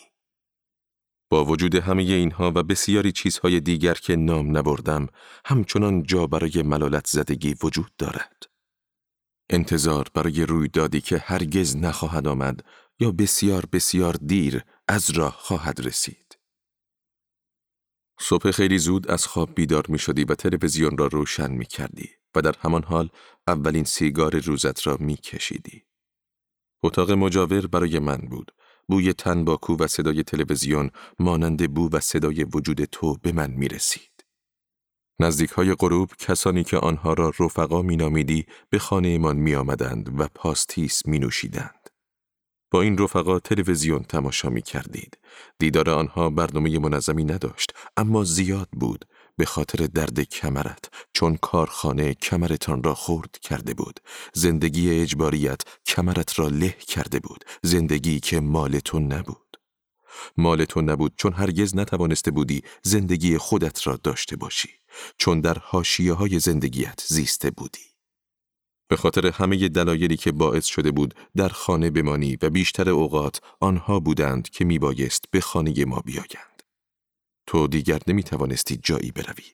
با 1.31 1.45
وجود 1.45 1.75
همه 1.75 2.03
اینها 2.03 2.53
و 2.55 2.63
بسیاری 2.63 3.13
چیزهای 3.13 3.61
دیگر 3.61 3.95
که 3.95 4.17
نام 4.17 4.57
نبردم 4.57 5.07
همچنان 5.45 6.03
جا 6.03 6.27
برای 6.27 6.63
ملالت 6.63 7.07
زدگی 7.07 7.55
وجود 7.63 7.91
دارد. 7.99 8.43
انتظار 9.51 10.09
برای 10.15 10.47
رویدادی 10.47 11.01
که 11.01 11.19
هرگز 11.19 11.77
نخواهد 11.77 12.29
آمد 12.29 12.65
یا 13.01 13.11
بسیار 13.11 13.65
بسیار 13.73 14.13
دیر 14.13 14.63
از 14.89 15.11
راه 15.11 15.37
خواهد 15.39 15.87
رسید. 15.87 16.26
صبح 18.21 18.51
خیلی 18.51 18.79
زود 18.79 19.11
از 19.11 19.27
خواب 19.27 19.55
بیدار 19.55 19.85
می 19.89 19.99
شدی 19.99 20.25
و 20.25 20.35
تلویزیون 20.35 20.99
را 20.99 21.07
روشن 21.07 21.51
می 21.51 21.67
کردی 21.67 22.11
و 22.35 22.41
در 22.43 22.55
همان 22.61 22.83
حال 22.83 23.09
اولین 23.47 23.85
سیگار 23.85 24.39
روزت 24.39 24.87
را 24.87 24.97
می 25.01 25.17
کشیدی. 25.17 25.83
اتاق 26.83 27.11
مجاور 27.11 27.67
برای 27.67 27.99
من 27.99 28.17
بود. 28.17 28.53
بوی 28.89 29.13
تنباکو 29.13 29.77
و 29.77 29.87
صدای 29.87 30.23
تلویزیون 30.23 30.91
مانند 31.19 31.75
بو 31.75 31.89
و 31.93 32.01
صدای 32.01 32.45
وجود 32.45 32.85
تو 32.85 33.17
به 33.23 33.33
من 33.33 33.51
می 33.51 33.69
رسید. 33.69 34.25
نزدیک 35.21 35.51
های 35.51 35.75
غروب 35.75 36.11
کسانی 36.19 36.65
که 36.65 36.77
آنها 36.77 37.13
را 37.13 37.33
رفقا 37.41 37.83
می 37.83 37.97
نامیدی 37.97 38.47
به 38.71 38.79
خانه 38.79 39.19
می 39.19 39.55
آمدند 39.55 40.21
و 40.21 40.29
پاستیس 40.35 41.07
می 41.07 41.19
نوشیدند. 41.19 41.86
با 42.71 42.83
این 42.83 42.99
رفقا 42.99 43.39
تلویزیون 43.39 44.03
تماشا 44.03 44.49
می 44.49 44.63
کردید. 44.63 45.19
دیدار 45.59 45.91
آنها 45.91 46.31
برنامه 46.31 46.79
منظمی 46.79 47.25
نداشت 47.25 47.73
اما 47.97 48.25
زیاد 48.25 48.69
بود. 48.73 49.05
به 49.37 49.45
خاطر 49.45 49.87
درد 49.87 50.21
کمرت 50.21 50.85
چون 51.13 51.37
کارخانه 51.37 52.15
کمرتان 52.15 52.83
را 52.83 52.95
خورد 52.95 53.39
کرده 53.43 53.75
بود. 53.75 54.01
زندگی 54.35 55.01
اجباریت 55.01 55.61
کمرت 55.87 56.39
را 56.39 56.49
له 56.49 56.71
کرده 56.89 57.21
بود. 57.21 57.45
زندگی 57.63 58.21
که 58.21 58.41
مال 58.41 58.79
تو 58.79 58.99
نبود. 58.99 59.57
مال 60.37 60.65
تو 60.65 60.81
نبود 60.81 61.13
چون 61.17 61.33
هرگز 61.33 61.77
نتوانسته 61.77 62.31
بودی 62.31 62.63
زندگی 62.83 63.39
خودت 63.39 63.87
را 63.87 63.97
داشته 64.03 64.37
باشی. 64.37 64.71
چون 65.19 65.41
در 65.41 65.59
حاشیه 65.59 66.13
های 66.13 66.39
زندگیت 66.39 67.05
زیسته 67.09 67.51
بودی. 67.51 67.96
به 68.89 68.97
خاطر 68.97 69.27
همه 69.27 69.69
دلایلی 69.69 70.17
که 70.17 70.33
باعث 70.33 70.65
شده 70.65 70.91
بود 70.91 71.15
در 71.37 71.49
خانه 71.49 71.91
بمانی 71.91 72.39
و 72.43 72.51
بیشتر 72.51 72.89
اوقات 72.89 73.41
آنها 73.61 74.01
بودند 74.01 74.51
که 74.51 74.65
میبایست 74.65 75.25
به 75.31 75.41
خانه 75.41 75.85
ما 75.85 76.01
بیایند. 76.01 76.63
تو 77.47 77.67
دیگر 77.67 78.01
نمی 78.07 78.23
توانستی 78.23 78.77
جایی 78.77 79.11
بروی. 79.11 79.45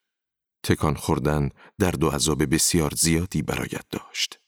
تکان 0.63 0.95
خوردن 0.95 1.51
درد 1.79 2.05
و 2.05 2.09
عذاب 2.09 2.55
بسیار 2.55 2.93
زیادی 2.97 3.43
برایت 3.43 3.85
داشت. 3.91 4.42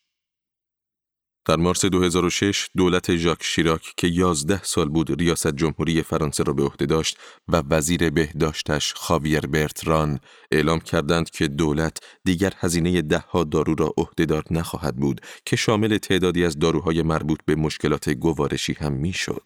در 1.47 1.57
مارس 1.57 1.85
2006 1.85 2.69
دولت 2.77 3.17
ژاک 3.17 3.39
شیراک 3.43 3.93
که 3.97 4.07
11 4.07 4.63
سال 4.63 4.89
بود 4.89 5.21
ریاست 5.21 5.57
جمهوری 5.57 6.03
فرانسه 6.03 6.43
را 6.43 6.53
به 6.53 6.63
عهده 6.63 6.87
داشت 6.87 7.19
و 7.49 7.63
وزیر 7.71 8.11
بهداشتش 8.11 8.95
خاویر 8.95 9.41
برتران 9.41 10.21
اعلام 10.51 10.81
کردند 10.81 11.31
که 11.31 11.49
دولت 11.49 11.99
دیگر 12.25 12.53
هزینه 12.57 13.03
دهها 13.03 13.45
دارو 13.45 13.75
را 13.75 13.95
عهدهدار 13.99 14.45
نخواهد 14.51 14.97
بود 14.97 15.21
که 15.47 15.57
شامل 15.57 15.99
تعدادی 15.99 16.45
از 16.45 16.59
داروهای 16.59 17.03
مربوط 17.03 17.39
به 17.47 17.55
مشکلات 17.55 18.09
گوارشی 18.11 18.73
هم 18.73 18.93
می‌شد. 18.93 19.45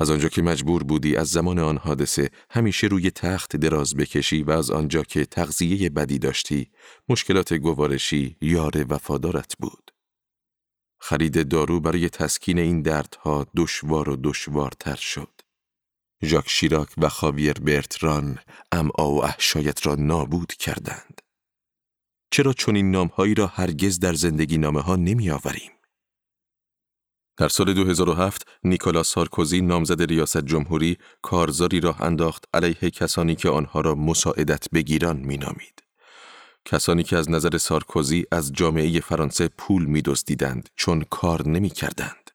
از 0.00 0.10
آنجا 0.10 0.28
که 0.28 0.42
مجبور 0.42 0.82
بودی 0.82 1.16
از 1.16 1.28
زمان 1.28 1.58
آن 1.58 1.76
حادثه 1.76 2.30
همیشه 2.50 2.86
روی 2.86 3.10
تخت 3.10 3.56
دراز 3.56 3.96
بکشی 3.96 4.42
و 4.42 4.50
از 4.50 4.70
آنجا 4.70 5.02
که 5.02 5.24
تغذیه 5.24 5.90
بدی 5.90 6.18
داشتی 6.18 6.70
مشکلات 7.08 7.52
گوارشی 7.52 8.36
یار 8.40 8.86
وفادارت 8.88 9.52
بود. 9.58 9.97
خرید 11.00 11.48
دارو 11.48 11.80
برای 11.80 12.08
تسکین 12.08 12.58
این 12.58 12.82
دردها 12.82 13.46
دشوار 13.56 14.08
و 14.08 14.16
دشوارتر 14.16 14.96
شد. 14.96 15.30
ژاک 16.24 16.48
شیراک 16.48 16.88
و 16.98 17.08
خاویر 17.08 17.52
برتران 17.52 18.38
امعا 18.72 19.10
و 19.10 19.24
احشایت 19.24 19.86
را 19.86 19.94
نابود 19.94 20.52
کردند. 20.52 21.20
چرا 22.30 22.52
چون 22.52 22.76
این 22.76 22.90
نامهایی 22.90 23.34
را 23.34 23.46
هرگز 23.46 23.98
در 23.98 24.12
زندگی 24.12 24.58
نامه 24.58 24.80
ها 24.80 24.96
نمی 24.96 25.30
آوریم؟ 25.30 25.72
در 27.36 27.48
سال 27.48 27.74
2007 27.74 28.48
نیکولا 28.64 29.02
سارکوزی 29.02 29.60
نامزد 29.60 30.02
ریاست 30.02 30.44
جمهوری 30.44 30.98
کارزاری 31.22 31.80
راه 31.80 32.02
انداخت 32.02 32.44
علیه 32.54 32.90
کسانی 32.90 33.34
که 33.34 33.48
آنها 33.48 33.80
را 33.80 33.94
مساعدت 33.94 34.70
بگیران 34.70 35.16
می 35.16 35.36
نامید. 35.36 35.87
کسانی 36.70 37.02
که 37.02 37.16
از 37.16 37.30
نظر 37.30 37.58
سارکوزی 37.58 38.26
از 38.32 38.52
جامعه 38.52 39.00
فرانسه 39.00 39.48
پول 39.48 39.84
می 39.84 40.02
دزدیدند 40.02 40.68
چون 40.76 41.04
کار 41.10 41.48
نمی 41.48 41.70
کردند. 41.70 42.30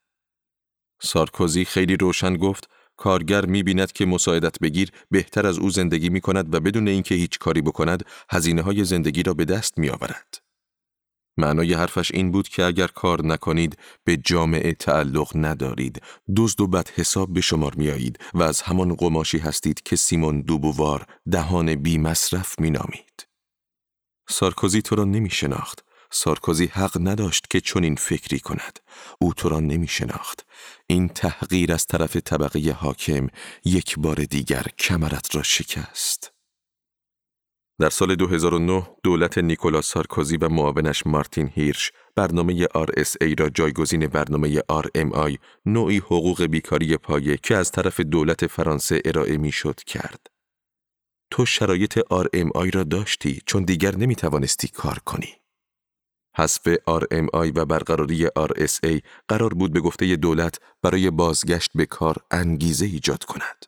سارکوزی 1.02 1.66
خیلی 1.66 1.98
روشن 1.98 2.38
گفت 2.38 2.70
کارگر 2.98 3.46
می 3.46 3.64
بیند 3.64 3.92
که 3.92 4.06
مساعدت 4.06 4.60
بگیر 4.60 4.92
بهتر 5.12 5.48
از 5.48 5.60
او 5.60 5.70
زندگی 5.70 6.10
می 6.10 6.22
کند 6.22 6.56
و 6.56 6.60
بدون 6.60 6.88
اینکه 6.88 7.16
هیچ 7.16 7.40
کاری 7.40 7.62
بکند 7.62 8.06
هزینه 8.30 8.62
های 8.62 8.84
زندگی 8.84 9.24
را 9.24 9.34
به 9.34 9.46
دست 9.46 9.78
می 9.78 9.90
آورد. 9.90 10.38
معنای 11.38 11.74
حرفش 11.74 12.12
این 12.12 12.32
بود 12.32 12.48
که 12.48 12.64
اگر 12.64 12.88
کار 12.88 13.26
نکنید 13.26 13.78
به 14.04 14.18
جامعه 14.18 14.74
تعلق 14.74 15.32
ندارید 15.36 16.02
دزد 16.36 16.62
و 16.62 16.68
بد 16.68 16.90
حساب 16.90 17.34
به 17.34 17.42
شمار 17.42 17.76
میایید 17.76 18.20
و 18.34 18.44
از 18.44 18.62
همان 18.62 18.96
قماشی 18.96 19.38
هستید 19.38 19.84
که 19.84 19.96
سیمون 19.96 20.42
دوبووار 20.42 21.06
دهان 21.32 21.76
بی 21.76 21.98
مصرف 21.98 22.60
می 22.60 22.70
نامید. 22.70 23.23
سارکوزی 24.30 24.82
تو 24.82 24.96
را 24.96 25.04
نمی 25.04 25.30
شناخت. 25.30 25.86
سارکوزی 26.12 26.66
حق 26.66 26.98
نداشت 27.00 27.50
که 27.50 27.62
چنین 27.62 27.96
فکری 27.96 28.40
کند. 28.40 28.80
او 29.22 29.34
تو 29.34 29.50
را 29.50 29.60
نمی 29.60 29.88
شناخت. 29.88 30.46
این 30.88 31.10
تحقیر 31.10 31.74
از 31.74 31.86
طرف 31.86 32.16
طبقه 32.16 32.72
حاکم 32.72 33.28
یک 33.66 33.96
بار 34.00 34.16
دیگر 34.16 34.66
کمرت 34.80 35.36
را 35.36 35.44
شکست. 35.44 36.34
در 37.80 37.90
سال 37.90 38.16
2009 38.16 38.88
دولت 39.04 39.38
نیکولاس 39.38 39.88
سارکوزی 39.88 40.38
و 40.38 40.50
معاونش 40.50 41.08
مارتین 41.08 41.52
هیرش 41.54 41.92
برنامه 42.16 42.66
RSA 42.66 43.40
را 43.40 43.50
جایگزین 43.50 44.08
برنامه 44.08 44.60
RMI 44.60 45.38
نوعی 45.66 45.98
حقوق 45.98 46.44
بیکاری 46.44 46.98
پایه 46.98 47.38
که 47.38 47.56
از 47.56 47.72
طرف 47.72 48.00
دولت 48.00 48.48
فرانسه 48.48 49.02
ارائه 49.06 49.38
می‌شد 49.38 49.80
کرد. 49.80 50.33
تو 51.34 51.46
شرایط 51.46 52.00
RMI 52.00 52.76
را 52.76 52.84
داشتی 52.84 53.42
چون 53.46 53.64
دیگر 53.64 53.96
نمی 53.96 54.16
توانستی 54.16 54.68
کار 54.68 55.00
کنی. 55.06 55.36
حذف 56.38 56.76
RMI 56.76 57.52
و 57.56 57.66
برقراری 57.66 58.28
RSA 58.28 59.02
قرار 59.28 59.54
بود 59.54 59.74
به 59.74 59.80
گفته 59.80 60.16
دولت 60.16 60.60
برای 60.82 61.10
بازگشت 61.10 61.72
به 61.76 61.86
کار 61.86 62.18
انگیزه 62.32 62.86
ایجاد 62.86 63.24
کند. 63.24 63.66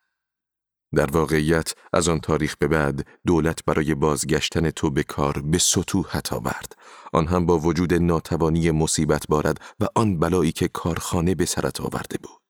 در 0.95 1.11
واقعیت 1.11 1.75
از 1.93 2.09
آن 2.09 2.19
تاریخ 2.19 2.55
به 2.59 2.67
بعد 2.67 3.07
دولت 3.27 3.65
برای 3.65 3.95
بازگشتن 3.95 4.69
تو 4.69 4.89
به 4.89 5.03
کار 5.03 5.41
به 5.41 5.57
سطوحت 5.57 6.33
آورد 6.33 6.75
آن 7.13 7.27
هم 7.27 7.45
با 7.45 7.59
وجود 7.59 7.93
ناتوانی 7.93 8.71
مصیبت 8.71 9.27
بارد 9.29 9.57
و 9.79 9.87
آن 9.95 10.19
بلایی 10.19 10.51
که 10.51 10.67
کارخانه 10.67 11.35
به 11.35 11.45
سرت 11.45 11.81
آورده 11.81 12.17
بود 12.23 12.44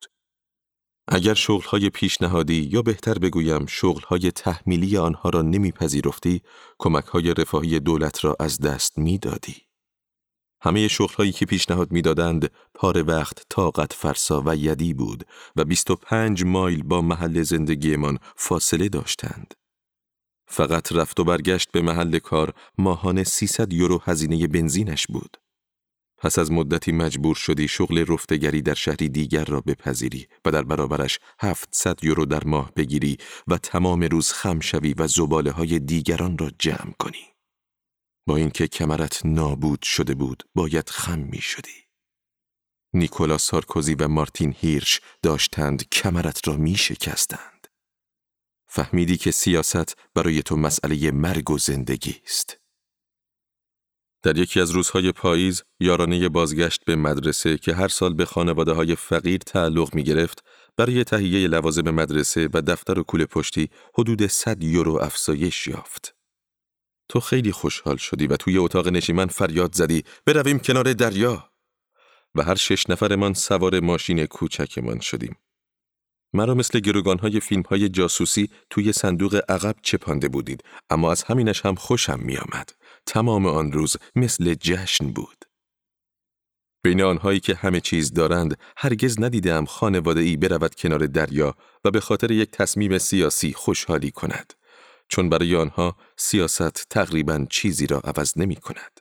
اگر 1.07 1.33
شغلهای 1.33 1.89
پیشنهادی 1.89 2.69
یا 2.71 2.81
بهتر 2.81 3.19
بگویم 3.19 3.65
شغلهای 3.65 4.31
تحمیلی 4.31 4.97
آنها 4.97 5.29
را 5.29 5.41
نمیپذیرفتی، 5.41 6.41
کمکهای 6.79 7.33
رفاهی 7.33 7.79
دولت 7.79 8.25
را 8.25 8.35
از 8.39 8.59
دست 8.59 8.97
می‌دادی. 8.97 9.55
همه 10.61 10.87
شغلهایی 10.87 11.31
که 11.31 11.45
پیشنهاد 11.45 11.91
می‌دادند 11.91 12.51
پار 12.73 13.09
وقت 13.09 13.45
طاقت 13.49 13.93
فرسا 13.93 14.43
و 14.45 14.55
یدی 14.55 14.93
بود 14.93 15.23
و 15.55 15.63
25 15.65 16.43
مایل 16.43 16.83
با 16.83 17.01
محل 17.01 17.41
زندگیمان 17.41 18.19
فاصله 18.35 18.89
داشتند. 18.89 19.53
فقط 20.47 20.91
رفت 20.91 21.19
و 21.19 21.23
برگشت 21.23 21.71
به 21.71 21.81
محل 21.81 22.19
کار 22.19 22.53
ماهانه 22.77 23.23
300 23.23 23.73
یورو 23.73 24.01
هزینه 24.03 24.47
بنزینش 24.47 25.07
بود. 25.07 25.37
پس 26.17 26.39
از 26.39 26.51
مدتی 26.51 26.91
مجبور 26.91 27.35
شدی 27.35 27.67
شغل 27.67 28.05
رفتگری 28.07 28.61
در 28.61 28.73
شهری 28.73 29.09
دیگر 29.09 29.45
را 29.45 29.61
بپذیری 29.61 30.27
و 30.45 30.51
در 30.51 30.63
برابرش 30.63 31.19
700 31.39 32.03
یورو 32.03 32.25
در 32.25 32.43
ماه 32.43 32.71
بگیری 32.75 33.17
و 33.47 33.57
تمام 33.57 34.03
روز 34.03 34.31
خم 34.31 34.59
شوی 34.59 34.93
و 34.93 35.07
زباله 35.07 35.51
های 35.51 35.79
دیگران 35.79 36.37
را 36.37 36.51
جمع 36.59 36.93
کنی. 36.99 37.25
با 38.27 38.35
اینکه 38.35 38.67
کمرت 38.67 39.25
نابود 39.25 39.81
شده 39.83 40.15
بود 40.15 40.43
باید 40.55 40.89
خم 40.89 41.19
می 41.19 41.41
شدی. 41.41 41.85
نیکولا 42.93 43.37
سارکوزی 43.37 43.95
و 43.95 44.07
مارتین 44.07 44.55
هیرش 44.57 45.01
داشتند 45.21 45.89
کمرت 45.89 46.47
را 46.47 46.57
می 46.57 46.75
شکستند. 46.75 47.67
فهمیدی 48.67 49.17
که 49.17 49.31
سیاست 49.31 49.97
برای 50.13 50.43
تو 50.43 50.55
مسئله 50.55 51.11
مرگ 51.11 51.51
و 51.51 51.57
زندگی 51.57 52.21
است. 52.25 52.64
در 54.25 54.37
یکی 54.37 54.59
از 54.61 54.71
روزهای 54.71 55.11
پاییز 55.11 55.63
یارانه 55.79 56.29
بازگشت 56.29 56.85
به 56.85 56.95
مدرسه 56.95 57.57
که 57.57 57.73
هر 57.73 57.87
سال 57.87 58.13
به 58.13 58.25
خانواده 58.25 58.71
های 58.71 58.95
فقیر 58.95 59.37
تعلق 59.37 59.95
می 59.95 60.03
گرفت 60.03 60.43
برای 60.77 61.03
تهیه 61.03 61.47
لوازم 61.47 61.91
مدرسه 61.91 62.49
و 62.53 62.61
دفتر 62.61 62.99
و 62.99 63.03
کول 63.03 63.25
پشتی 63.25 63.69
حدود 63.93 64.27
100 64.27 64.63
یورو 64.63 64.95
افزایش 65.01 65.67
یافت. 65.67 66.15
تو 67.09 67.19
خیلی 67.19 67.51
خوشحال 67.51 67.97
شدی 67.97 68.27
و 68.27 68.37
توی 68.37 68.57
اتاق 68.57 68.87
نشیمن 68.87 69.27
فریاد 69.27 69.75
زدی 69.75 70.03
برویم 70.25 70.59
کنار 70.59 70.93
دریا 70.93 71.49
و 72.35 72.43
هر 72.43 72.55
شش 72.55 72.89
نفرمان 72.89 73.33
سوار 73.33 73.79
ماشین 73.79 74.25
کوچکمان 74.25 74.99
شدیم. 74.99 75.35
مرا 76.33 76.53
مثل 76.53 76.79
گروگانهای 76.79 77.39
فیلم 77.39 77.61
های 77.61 77.89
جاسوسی 77.89 78.49
توی 78.69 78.93
صندوق 78.93 79.41
عقب 79.49 79.75
چپانده 79.81 80.27
بودید 80.27 80.63
اما 80.89 81.11
از 81.11 81.23
همینش 81.23 81.65
هم 81.65 81.75
خوشم 81.75 82.19
می 82.19 82.37
آمد. 82.37 82.71
تمام 83.05 83.45
آن 83.45 83.71
روز 83.71 83.97
مثل 84.15 84.53
جشن 84.53 85.07
بود. 85.07 85.45
بین 86.83 87.01
آنهایی 87.01 87.39
که 87.39 87.55
همه 87.55 87.81
چیز 87.81 88.13
دارند 88.13 88.57
هرگز 88.77 89.19
ندیدم 89.19 89.65
خانواده 89.65 90.21
ای 90.21 90.37
برود 90.37 90.75
کنار 90.75 91.07
دریا 91.07 91.55
و 91.85 91.91
به 91.91 91.99
خاطر 91.99 92.31
یک 92.31 92.51
تصمیم 92.51 92.97
سیاسی 92.97 93.53
خوشحالی 93.53 94.11
کند. 94.11 94.53
چون 95.07 95.29
برای 95.29 95.55
آنها 95.55 95.95
سیاست 96.17 96.89
تقریبا 96.89 97.45
چیزی 97.49 97.87
را 97.87 97.99
عوض 97.99 98.37
نمی 98.37 98.55
کند. 98.55 98.99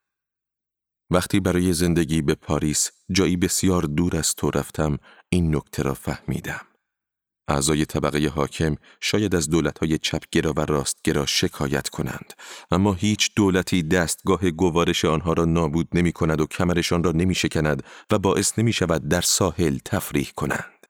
وقتی 1.10 1.40
برای 1.40 1.72
زندگی 1.72 2.22
به 2.22 2.34
پاریس 2.34 2.90
جایی 3.10 3.36
بسیار 3.36 3.82
دور 3.82 4.16
از 4.16 4.34
تو 4.34 4.50
رفتم 4.50 4.98
این 5.28 5.56
نکته 5.56 5.82
را 5.82 5.94
فهمیدم. 5.94 6.66
اعضای 7.48 7.84
طبقه 7.84 8.28
حاکم 8.28 8.76
شاید 9.00 9.34
از 9.34 9.50
دولتهای 9.50 9.98
چپگرا 9.98 10.52
و 10.56 10.60
راستگرا 10.60 11.26
شکایت 11.26 11.88
کنند 11.88 12.32
اما 12.70 12.92
هیچ 12.94 13.30
دولتی 13.36 13.82
دستگاه 13.82 14.50
گوارش 14.50 15.04
آنها 15.04 15.32
را 15.32 15.44
نابود 15.44 15.88
نمی 15.92 16.12
کند 16.12 16.40
و 16.40 16.46
کمرشان 16.46 17.04
را 17.04 17.12
نمی 17.12 17.34
شکند 17.34 17.82
و 18.10 18.18
باعث 18.18 18.58
نمی 18.58 18.72
شود 18.72 19.08
در 19.08 19.20
ساحل 19.20 19.78
تفریح 19.84 20.30
کنند. 20.36 20.86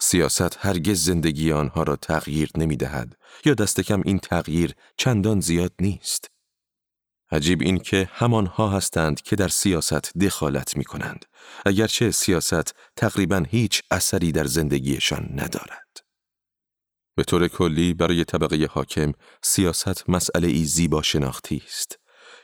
سیاست 0.00 0.56
هرگز 0.60 1.04
زندگی 1.04 1.52
آنها 1.52 1.82
را 1.82 1.96
تغییر 1.96 2.50
نمی 2.56 2.76
دهد 2.76 3.16
یا 3.44 3.54
دست 3.54 3.80
کم 3.80 4.02
این 4.04 4.18
تغییر 4.18 4.74
چندان 4.96 5.40
زیاد 5.40 5.72
نیست. 5.80 6.35
عجیب 7.30 7.62
این 7.62 7.78
که 7.78 8.08
همانها 8.12 8.68
هستند 8.68 9.22
که 9.22 9.36
در 9.36 9.48
سیاست 9.48 10.18
دخالت 10.18 10.76
می 10.76 10.84
کنند 10.84 11.24
اگرچه 11.66 12.10
سیاست 12.10 12.74
تقریبا 12.96 13.44
هیچ 13.48 13.82
اثری 13.90 14.32
در 14.32 14.44
زندگیشان 14.44 15.28
ندارد. 15.32 15.86
به 17.16 17.24
طور 17.24 17.48
کلی 17.48 17.94
برای 17.94 18.24
طبقه 18.24 18.68
حاکم 18.70 19.12
سیاست 19.42 20.10
مسئله 20.10 20.48
ای 20.48 20.64
زیبا 20.64 21.02
شناختی 21.02 21.62
است. 21.66 21.98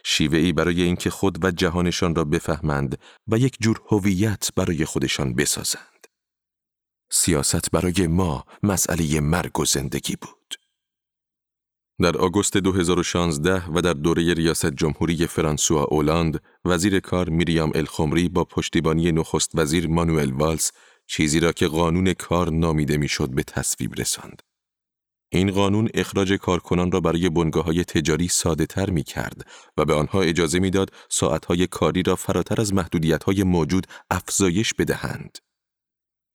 شیوه 0.05 0.39
ای 0.39 0.53
برای 0.53 0.83
اینکه 0.83 1.11
خود 1.11 1.45
و 1.45 1.51
جهانشان 1.51 2.15
را 2.15 2.25
بفهمند 2.25 2.99
و 3.29 3.39
یک 3.39 3.57
جور 3.61 3.81
هویت 3.91 4.49
برای 4.57 4.85
خودشان 4.85 5.35
بسازند. 5.35 6.07
سیاست 7.11 7.71
برای 7.71 8.07
ما 8.07 8.45
مسئله 8.63 9.21
مرگ 9.21 9.61
و 9.61 9.65
زندگی 9.65 10.17
بود. 10.17 10.62
در 12.03 12.17
آگوست 12.17 12.57
2016 12.57 13.63
و 13.75 13.81
در 13.81 13.93
دوره 13.93 14.35
ریاست 14.35 14.67
جمهوری 14.67 15.27
فرانسوا 15.27 15.85
اولاند، 15.85 16.41
وزیر 16.65 17.01
کار 17.01 17.29
میریام 17.29 17.73
الخمری 17.75 18.29
با 18.29 18.45
پشتیبانی 18.45 19.13
نخست 19.13 19.51
وزیر 19.55 19.89
مانوئل 19.89 20.33
والس 20.33 20.73
چیزی 21.07 21.41
را 21.41 21.53
که 21.53 21.67
قانون 21.67 22.13
کار 22.13 22.51
نامیده 22.51 22.97
می‌شد 22.97 23.31
به 23.31 23.43
تصویب 23.43 23.95
رساند. 23.95 24.43
این 25.33 25.51
قانون 25.51 25.89
اخراج 25.95 26.33
کارکنان 26.33 26.93
را 26.93 27.01
برای 27.01 27.29
بنگاه 27.29 27.65
های 27.65 27.85
تجاری 27.85 28.29
ساده 28.29 28.67
تر 28.67 28.91
می 28.91 29.03
کرد 29.03 29.47
و 29.77 29.85
به 29.85 29.95
آنها 29.95 30.23
اجازه 30.23 30.59
می‌داد 30.59 30.91
ساعتهای 31.09 31.67
کاری 31.67 32.03
را 32.03 32.17
فراتر 32.17 32.61
از 32.61 32.75
محدودیت 32.75 33.25
های 33.25 33.43
موجود 33.43 33.87
افزایش 34.11 34.75
بدهند. 34.75 35.39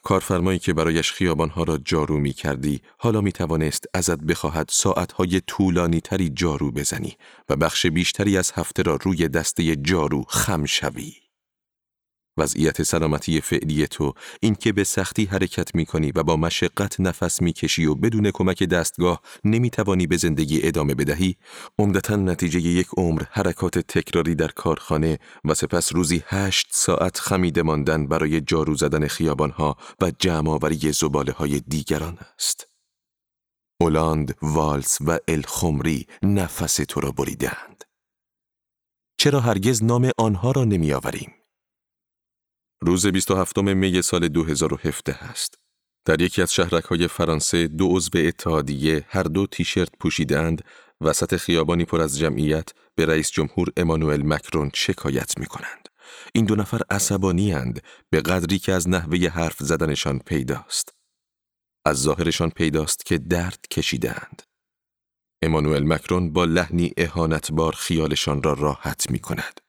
کارفرمایی 0.04 0.60
که 0.60 0.74
برایش 0.74 1.12
خیابانها 1.12 1.64
را 1.64 1.78
جارو 1.78 2.18
می 2.18 2.34
کردی، 2.34 2.82
حالا 2.98 3.22
می 3.22 3.32
توانست 3.32 3.86
ازت 3.94 4.20
بخواهد 4.20 4.70
ساعتهای 4.72 5.42
طولانی 5.48 6.02
تری 6.02 6.30
جارو 6.30 6.72
بزنی 6.72 7.18
و 7.50 7.56
بخش 7.56 7.86
بیشتری 7.86 8.38
از 8.38 8.52
هفته 8.56 8.84
را 8.84 8.98
روی 9.02 9.28
دسته 9.28 9.76
جارو 9.76 10.24
خم 10.28 10.66
شوی. 10.66 11.27
وضعیت 12.38 12.84
سلامتی 12.84 13.42
فعلی 13.42 13.88
تو 13.88 14.14
این 14.42 14.56
که 14.56 14.72
به 14.72 14.84
سختی 14.84 15.26
حرکت 15.26 15.76
می 15.76 15.86
کنی 15.86 16.12
و 16.16 16.24
با 16.24 16.36
مشقت 16.36 17.00
نفس 17.00 17.42
می 17.42 17.54
کشی 17.54 17.86
و 17.86 17.96
بدون 17.96 18.32
کمک 18.32 18.64
دستگاه 18.64 19.22
نمی 19.44 19.70
توانی 19.70 20.08
به 20.08 20.18
زندگی 20.18 20.68
ادامه 20.68 20.96
بدهی 20.96 21.36
عمدتا 21.80 22.16
نتیجه 22.16 22.60
یک 22.60 22.88
عمر 22.98 23.24
حرکات 23.32 23.80
تکراری 23.80 24.36
در 24.36 24.48
کارخانه 24.48 25.20
و 25.46 25.54
سپس 25.54 25.94
روزی 25.94 26.24
هشت 26.28 26.68
ساعت 26.72 27.20
خمیده 27.20 27.62
ماندن 27.62 28.08
برای 28.08 28.42
جارو 28.42 28.76
زدن 28.76 29.08
خیابانها 29.08 29.78
و 30.02 30.12
جمعآوری 30.20 30.92
زباله 30.92 31.32
های 31.32 31.60
دیگران 31.60 32.18
است. 32.36 32.68
اولاند، 33.82 34.36
والس 34.42 34.98
و 35.02 35.20
الخمری 35.28 36.08
نفس 36.24 36.76
تو 36.76 37.00
را 37.02 37.12
بریدند. 37.12 37.84
چرا 39.18 39.40
هرگز 39.40 39.84
نام 39.84 40.12
آنها 40.18 40.52
را 40.52 40.66
نمی 40.66 40.94
آوریم؟ 40.94 41.32
روز 42.82 43.08
27 43.08 43.58
می 43.58 44.02
سال 44.02 44.28
2017 44.28 45.24
است. 45.24 45.58
در 46.06 46.22
یکی 46.22 46.42
از 46.42 46.54
شهرک 46.54 46.84
های 46.84 47.08
فرانسه 47.08 47.68
دو 47.68 47.88
عضو 47.88 48.10
اتحادیه 48.16 49.06
هر 49.10 49.24
دو 49.24 49.48
تیشرت 49.48 49.90
پوشیدند 50.00 50.64
وسط 51.02 51.36
خیابانی 51.36 51.86
پر 51.86 52.02
از 52.02 52.18
جمعیت 52.18 52.70
به 52.96 53.06
رئیس 53.06 53.32
جمهور 53.32 53.68
امانوئل 53.78 54.22
مکرون 54.26 54.72
شکایت 54.74 55.38
می 55.40 55.46
کنند. 55.46 55.90
این 56.34 56.46
دو 56.46 56.56
نفر 56.56 56.82
عصبانی 56.90 57.54
اند 57.54 57.82
به 58.10 58.22
قدری 58.22 58.60
که 58.60 58.74
از 58.74 58.90
نحوه 58.90 59.30
حرف 59.30 59.58
زدنشان 59.60 60.20
پیداست. 60.20 60.94
از 61.86 62.02
ظاهرشان 62.02 62.50
پیداست 62.50 63.06
که 63.06 63.18
درد 63.18 63.60
کشیدند. 63.72 64.42
امانوئل 65.42 65.84
مکرون 65.84 66.34
با 66.34 66.46
لحنی 66.46 66.94
اهانتبار 66.98 67.74
خیالشان 67.74 68.44
را 68.44 68.54
راحت 68.54 69.12
می 69.12 69.20
کند. 69.20 69.67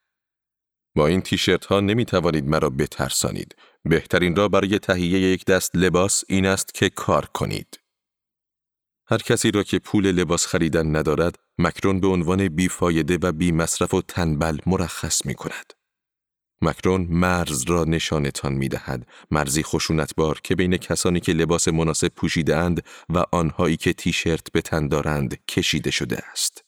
با 0.99 1.07
این 1.07 1.21
تیشرت 1.21 1.67
ها 1.67 1.81
نمی 1.81 2.05
توانید 2.05 2.49
مرا 2.49 2.71
بترسانید. 2.71 3.57
بهترین 3.85 4.37
را 4.37 4.49
برای 4.49 4.79
تهیه 4.79 5.21
یک 5.21 5.45
دست 5.45 5.77
لباس 5.77 6.25
این 6.29 6.47
است 6.47 6.75
که 6.75 6.89
کار 6.89 7.27
کنید. 7.27 7.81
هر 9.07 9.19
کسی 9.19 9.51
را 9.51 9.63
که 9.63 9.79
پول 9.79 10.13
لباس 10.13 10.47
خریدن 10.47 10.97
ندارد، 10.97 11.37
مکرون 11.59 12.01
به 12.01 12.07
عنوان 12.07 12.49
بیفایده 12.49 13.19
و 13.23 13.33
بی 13.33 13.53
مصرف 13.53 13.95
و 13.95 14.03
تنبل 14.03 14.59
مرخص 14.67 15.27
می 15.27 15.35
کند. 15.35 15.73
مکرون 16.63 17.07
مرز 17.11 17.65
را 17.69 17.85
نشانتان 17.85 18.53
می 18.53 18.69
دهد، 18.69 19.07
مرزی 19.31 19.63
خشونتبار 19.63 20.41
که 20.45 20.55
بین 20.55 20.77
کسانی 20.77 21.21
که 21.21 21.33
لباس 21.33 21.69
مناسب 21.69 22.09
پوشیده 22.09 22.57
اند 22.57 22.85
و 23.09 23.25
آنهایی 23.33 23.77
که 23.77 23.93
تیشرت 23.93 24.53
به 24.53 24.61
تن 24.61 24.89
دارند 24.89 25.47
کشیده 25.47 25.91
شده 25.91 26.19
است. 26.33 26.68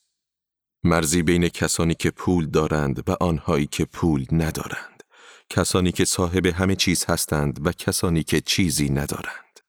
مرزی 0.83 1.23
بین 1.23 1.49
کسانی 1.49 1.95
که 1.95 2.11
پول 2.11 2.45
دارند 2.45 3.09
و 3.09 3.15
آنهایی 3.19 3.67
که 3.67 3.85
پول 3.85 4.25
ندارند. 4.31 5.03
کسانی 5.49 5.91
که 5.91 6.05
صاحب 6.05 6.45
همه 6.45 6.75
چیز 6.75 7.05
هستند 7.05 7.67
و 7.67 7.71
کسانی 7.71 8.23
که 8.23 8.41
چیزی 8.41 8.89
ندارند. 8.89 9.59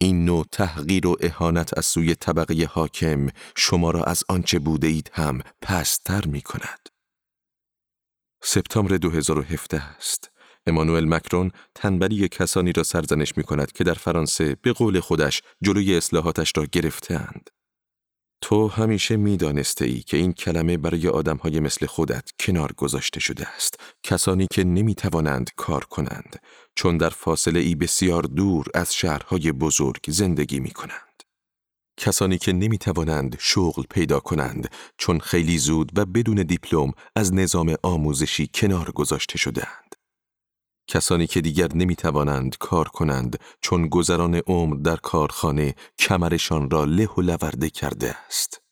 این 0.00 0.24
نوع 0.24 0.46
تحقیر 0.52 1.06
و 1.06 1.16
اهانت 1.20 1.78
از 1.78 1.86
سوی 1.86 2.14
طبقه 2.14 2.68
حاکم 2.72 3.28
شما 3.56 3.90
را 3.90 4.04
از 4.04 4.24
آنچه 4.28 4.58
بوده 4.58 4.86
اید 4.86 5.10
هم 5.14 5.40
پستر 5.62 6.26
می 6.26 6.40
کند. 6.40 6.88
سپتامبر 8.42 8.96
2017 8.96 9.82
است. 9.82 10.30
امانوئل 10.66 11.04
مکرون 11.04 11.50
تنبلی 11.74 12.28
کسانی 12.28 12.72
را 12.72 12.82
سرزنش 12.82 13.36
می 13.36 13.42
کند 13.42 13.72
که 13.72 13.84
در 13.84 13.94
فرانسه 13.94 14.56
به 14.62 14.72
قول 14.72 15.00
خودش 15.00 15.42
جلوی 15.62 15.96
اصلاحاتش 15.96 16.52
را 16.56 16.64
گرفتهاند. 16.64 17.50
تو 18.42 18.68
همیشه 18.68 19.16
می 19.16 19.36
دانسته 19.36 19.84
ای 19.84 20.00
که 20.00 20.16
این 20.16 20.32
کلمه 20.32 20.76
برای 20.76 21.08
آدم 21.08 21.36
های 21.36 21.60
مثل 21.60 21.86
خودت 21.86 22.30
کنار 22.40 22.72
گذاشته 22.72 23.20
شده 23.20 23.48
است. 23.48 23.80
کسانی 24.02 24.46
که 24.52 24.64
نمی 24.64 24.94
توانند 24.94 25.50
کار 25.56 25.84
کنند 25.84 26.42
چون 26.74 26.96
در 26.98 27.10
فاصله 27.10 27.60
ای 27.60 27.74
بسیار 27.74 28.22
دور 28.22 28.66
از 28.74 28.94
شهرهای 28.94 29.52
بزرگ 29.52 30.04
زندگی 30.08 30.60
می 30.60 30.70
کنند. 30.70 31.22
کسانی 31.96 32.38
که 32.38 32.52
نمی 32.52 32.78
توانند 32.78 33.36
شغل 33.40 33.82
پیدا 33.90 34.20
کنند 34.20 34.70
چون 34.98 35.18
خیلی 35.18 35.58
زود 35.58 35.92
و 35.98 36.06
بدون 36.06 36.36
دیپلم 36.36 36.92
از 37.16 37.34
نظام 37.34 37.74
آموزشی 37.82 38.50
کنار 38.54 38.90
گذاشته 38.90 39.38
شدهاند. 39.38 39.89
کسانی 40.90 41.26
که 41.26 41.40
دیگر 41.40 41.68
نمی 41.74 41.96
توانند 41.96 42.58
کار 42.58 42.88
کنند 42.88 43.38
چون 43.60 43.88
گذران 43.88 44.34
عمر 44.34 44.76
در 44.76 44.96
کارخانه 44.96 45.74
کمرشان 45.98 46.70
را 46.70 46.84
له 46.84 47.08
و 47.18 47.20
لورده 47.20 47.70
کرده 47.70 48.16
است. 48.26 48.62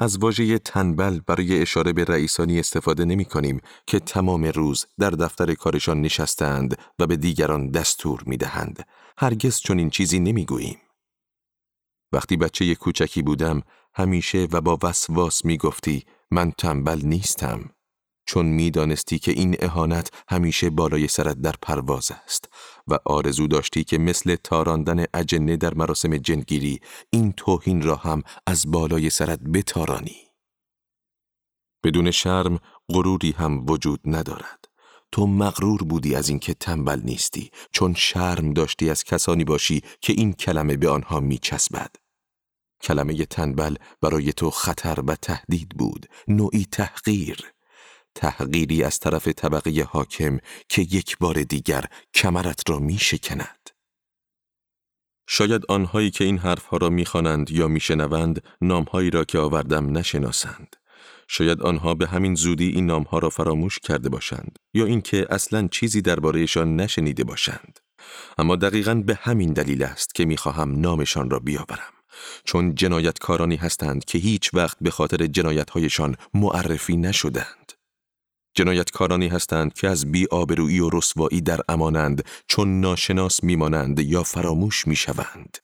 از 0.00 0.18
واژه 0.18 0.58
تنبل 0.58 1.20
برای 1.26 1.62
اشاره 1.62 1.92
به 1.92 2.04
رئیسانی 2.04 2.60
استفاده 2.60 3.04
نمی 3.04 3.24
کنیم 3.24 3.60
که 3.86 4.00
تمام 4.00 4.44
روز 4.44 4.86
در 4.98 5.10
دفتر 5.10 5.54
کارشان 5.54 6.00
نشستند 6.00 6.78
و 6.98 7.06
به 7.06 7.16
دیگران 7.16 7.70
دستور 7.70 8.22
می 8.26 8.36
دهند. 8.36 8.86
هرگز 9.18 9.60
چون 9.60 9.78
این 9.78 9.90
چیزی 9.90 10.20
نمی 10.20 10.44
گوییم. 10.44 10.78
وقتی 12.12 12.36
بچه 12.36 12.74
کوچکی 12.74 13.22
بودم 13.22 13.62
همیشه 13.94 14.48
و 14.52 14.60
با 14.60 14.78
وسواس 14.82 15.44
می 15.44 15.56
گفتی 15.56 16.04
من 16.30 16.52
تنبل 16.58 17.00
نیستم. 17.04 17.70
چون 18.26 18.46
می‌دانستی 18.46 19.18
که 19.18 19.32
این 19.32 19.56
اهانت 19.58 20.10
همیشه 20.28 20.70
بالای 20.70 21.08
سرت 21.08 21.40
در 21.40 21.54
پرواز 21.62 22.10
است 22.24 22.48
و 22.88 22.98
آرزو 23.04 23.46
داشتی 23.46 23.84
که 23.84 23.98
مثل 23.98 24.36
تاراندن 24.36 25.04
اجنه 25.14 25.56
در 25.56 25.74
مراسم 25.74 26.16
جنگیری 26.16 26.80
این 27.10 27.32
توهین 27.32 27.82
را 27.82 27.96
هم 27.96 28.22
از 28.46 28.70
بالای 28.70 29.10
سرت 29.10 29.40
بتارانی. 29.40 30.16
بدون 31.84 32.10
شرم 32.10 32.58
غروری 32.88 33.30
هم 33.30 33.66
وجود 33.66 34.00
ندارد. 34.04 34.64
تو 35.12 35.26
مغرور 35.26 35.82
بودی 35.82 36.14
از 36.14 36.28
اینکه 36.28 36.54
تنبل 36.54 37.00
نیستی 37.04 37.50
چون 37.72 37.94
شرم 37.94 38.52
داشتی 38.52 38.90
از 38.90 39.04
کسانی 39.04 39.44
باشی 39.44 39.82
که 40.00 40.12
این 40.12 40.32
کلمه 40.32 40.76
به 40.76 40.88
آنها 40.88 41.20
میچسبد. 41.20 41.96
کلمه 42.82 43.24
تنبل 43.24 43.76
برای 44.00 44.32
تو 44.32 44.50
خطر 44.50 45.00
و 45.06 45.14
تهدید 45.14 45.68
بود، 45.68 46.06
نوعی 46.28 46.66
تحقیر. 46.70 47.52
تحقیری 48.14 48.84
از 48.84 48.98
طرف 48.98 49.28
طبقه 49.28 49.86
حاکم 49.90 50.38
که 50.68 50.82
یک 50.82 51.18
بار 51.18 51.42
دیگر 51.42 51.84
کمرت 52.14 52.70
را 52.70 52.78
می 52.78 52.98
شکند. 52.98 53.70
شاید 55.28 55.62
آنهایی 55.68 56.10
که 56.10 56.24
این 56.24 56.38
حرفها 56.38 56.76
را 56.76 56.90
می‌خوانند 56.90 57.50
یا 57.50 57.68
میشنوند 57.68 58.42
نامهایی 58.60 59.10
را 59.10 59.24
که 59.24 59.38
آوردم 59.38 59.98
نشناسند. 59.98 60.76
شاید 61.28 61.62
آنها 61.62 61.94
به 61.94 62.06
همین 62.06 62.34
زودی 62.34 62.68
این 62.68 62.86
نامها 62.86 63.18
را 63.18 63.30
فراموش 63.30 63.78
کرده 63.78 64.08
باشند 64.08 64.58
یا 64.74 64.86
اینکه 64.86 65.26
اصلا 65.30 65.68
چیزی 65.68 66.02
دربارهشان 66.02 66.76
نشنیده 66.76 67.24
باشند. 67.24 67.80
اما 68.38 68.56
دقیقا 68.56 68.94
به 68.94 69.18
همین 69.22 69.52
دلیل 69.52 69.82
است 69.82 70.14
که 70.14 70.24
می‌خواهم 70.24 70.80
نامشان 70.80 71.30
را 71.30 71.38
بیاورم. 71.38 71.92
چون 72.44 72.74
جنایتکارانی 72.74 73.56
هستند 73.56 74.04
که 74.04 74.18
هیچ 74.18 74.54
وقت 74.54 74.76
به 74.80 74.90
خاطر 74.90 75.26
جنایتهایشان 75.26 76.16
معرفی 76.34 76.96
نشدند. 76.96 77.61
جنایتکارانی 78.54 79.28
هستند 79.28 79.72
که 79.72 79.88
از 79.88 80.12
بی 80.12 80.26
آبرویی 80.26 80.80
و 80.80 80.90
رسوایی 80.90 81.40
در 81.40 81.60
امانند 81.68 82.24
چون 82.48 82.80
ناشناس 82.80 83.44
میمانند 83.44 84.00
یا 84.00 84.22
فراموش 84.22 84.86
می‌شوند. 84.86 85.58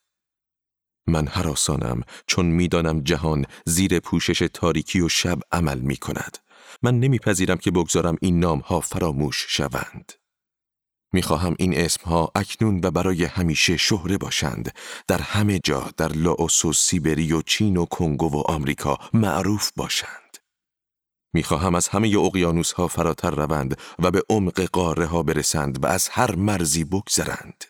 من 1.07 1.27
حراسانم 1.27 2.03
چون 2.27 2.47
می‌دانم 2.47 3.01
جهان 3.01 3.45
زیر 3.67 4.01
پوشش 4.01 4.49
تاریکی 4.55 5.01
و 5.01 5.09
شب 5.09 5.39
عمل 5.53 5.79
می 5.79 5.97
کند. 5.97 6.39
من 6.83 7.01
نمیپذیرم 7.01 7.57
که 7.57 7.71
بگذارم 7.71 8.17
این 8.21 8.41
نام 8.41 8.59
ها 8.59 8.81
فراموش 8.81 9.47
شوند. 9.49 10.13
می‌خواهم 11.13 11.55
این 11.59 11.79
اسمها 11.79 12.33
اکنون 12.35 12.81
و 12.83 12.91
برای 12.91 13.25
همیشه 13.25 13.77
شهره 13.77 14.19
باشند 14.19 14.75
در 15.07 15.21
همه 15.21 15.59
جا 15.59 15.91
در 15.97 16.13
لاوس 16.13 16.65
و 16.65 16.73
سیبری 16.73 17.33
و 17.33 17.43
چین 17.43 17.77
و 17.77 17.85
کنگو 17.85 18.29
و 18.29 18.43
آمریکا 18.51 18.99
معروف 19.13 19.71
باشند 19.77 20.28
می‌خواهم 21.35 21.75
از 21.75 21.89
همه 21.89 22.19
اقیانوس 22.19 22.73
ها 22.73 22.89
فراتر 22.89 23.31
روند 23.31 23.81
و 23.99 24.11
به 24.11 24.23
عمق 24.31 24.61
قاره 24.61 25.07
ها 25.07 25.23
برسند 25.23 25.85
و 25.85 25.87
از 25.87 26.09
هر 26.09 26.35
مرزی 26.35 26.85
بگذرند 26.85 27.65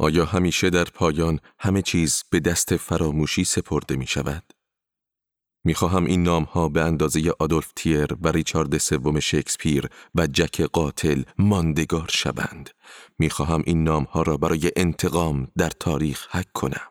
آیا 0.00 0.24
همیشه 0.24 0.70
در 0.70 0.84
پایان 0.84 1.40
همه 1.58 1.82
چیز 1.82 2.24
به 2.30 2.40
دست 2.40 2.76
فراموشی 2.76 3.44
سپرده 3.44 3.96
می 3.96 4.06
شود؟ 4.06 4.52
می‌خواهم 5.64 6.04
این 6.04 6.22
نام 6.22 6.42
ها 6.42 6.68
به 6.68 6.82
اندازه 6.82 7.32
آدولف 7.38 7.72
تیر 7.76 8.06
و 8.22 8.28
ریچارد 8.28 8.78
سوم 8.78 9.20
شکسپیر 9.20 9.88
و 10.14 10.26
جک 10.26 10.60
قاتل 10.60 11.22
ماندگار 11.38 12.08
شوند. 12.12 12.70
می‌خواهم 13.18 13.62
این 13.66 13.84
نام 13.84 14.04
ها 14.04 14.22
را 14.22 14.36
برای 14.36 14.72
انتقام 14.76 15.48
در 15.56 15.70
تاریخ 15.70 16.36
حک 16.36 16.52
کنم. 16.52 16.88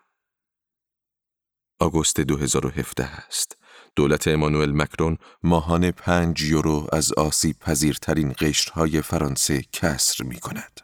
آگوست 1.79 2.19
2017 2.19 3.05
است. 3.05 3.57
دولت 3.97 4.27
امانوئل 4.27 4.71
مکرون 4.71 5.17
ماهانه 5.43 5.91
پنج 5.91 6.41
یورو 6.41 6.87
از 6.93 7.13
آسیب 7.13 7.55
پذیرترین 7.59 8.33
قشرهای 8.39 9.01
فرانسه 9.01 9.63
کسر 9.71 10.23
می 10.23 10.39
کند. 10.39 10.81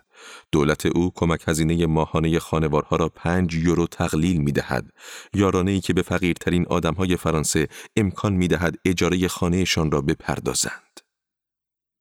دولت 0.52 0.86
او 0.86 1.12
کمک 1.16 1.44
هزینه 1.48 1.86
ماهانه 1.86 2.40
خانوارها 2.40 2.96
را 2.96 3.10
پنج 3.10 3.54
یورو 3.54 3.88
تقلیل 3.88 4.38
می 4.38 4.52
دهد. 4.52 4.90
یارانه 5.34 5.72
ای 5.72 5.80
که 5.80 5.94
به 5.94 6.02
فقیرترین 6.02 6.66
آدمهای 6.66 7.16
فرانسه 7.16 7.68
امکان 7.96 8.34
می 8.34 8.48
دهد 8.48 8.76
اجاره 8.86 9.28
خانهشان 9.28 9.92
را 9.92 10.02
بپردازند. 10.02 11.00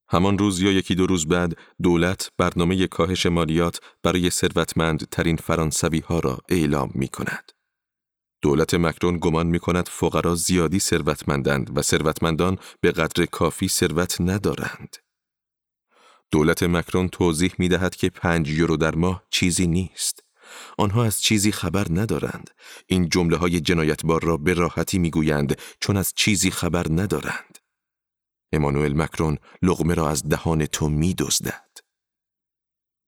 همان 0.09 0.39
روز 0.39 0.61
یا 0.61 0.73
یکی 0.73 0.95
دو 0.95 1.07
روز 1.07 1.29
بعد 1.29 1.57
دولت 1.83 2.31
برنامه 2.39 2.87
کاهش 2.87 3.27
مالیات 3.27 3.81
برای 4.03 4.31
ثروتمند 4.31 5.09
ترین 5.11 5.37
فرانسوی 5.37 6.01
ها 6.01 6.19
را 6.19 6.39
اعلام 6.49 6.91
می 6.95 7.09
کند. 7.09 7.53
دولت 8.43 8.75
مکرون 8.75 9.19
گمان 9.19 9.47
می 9.47 9.59
کند 9.59 9.89
فقرا 9.89 10.35
زیادی 10.35 10.81
ثروتمندند 10.81 11.79
و 11.79 11.83
ثروتمندان 11.83 12.59
به 12.81 12.91
قدر 12.91 13.27
کافی 13.27 13.69
ثروت 13.69 14.21
ندارند. 14.21 14.97
دولت 16.31 16.63
مکرون 16.63 17.09
توضیح 17.09 17.53
می 17.59 17.69
دهد 17.69 17.97
که 17.97 18.11
پنج 18.11 18.51
یورو 18.51 18.77
در 18.77 18.95
ماه 18.95 19.23
چیزی 19.31 19.67
نیست. 19.67 20.25
آنها 20.79 21.05
از 21.05 21.23
چیزی 21.23 21.53
خبر 21.53 21.87
ندارند. 21.91 22.51
این 22.87 23.09
جمله 23.09 23.37
های 23.37 23.61
جنایتبار 23.61 24.23
را 24.23 24.37
به 24.37 24.55
راحتی 24.55 24.99
می 24.99 25.11
گویند 25.11 25.59
چون 25.81 25.97
از 25.97 26.13
چیزی 26.17 26.51
خبر 26.51 26.87
ندارند. 26.91 27.59
امانوئل 28.53 28.95
مکرون 28.97 29.39
لغمه 29.63 29.95
را 29.95 30.11
از 30.11 30.29
دهان 30.29 30.67
تو 30.67 30.89
می 30.89 31.15
دزدد. 31.15 31.82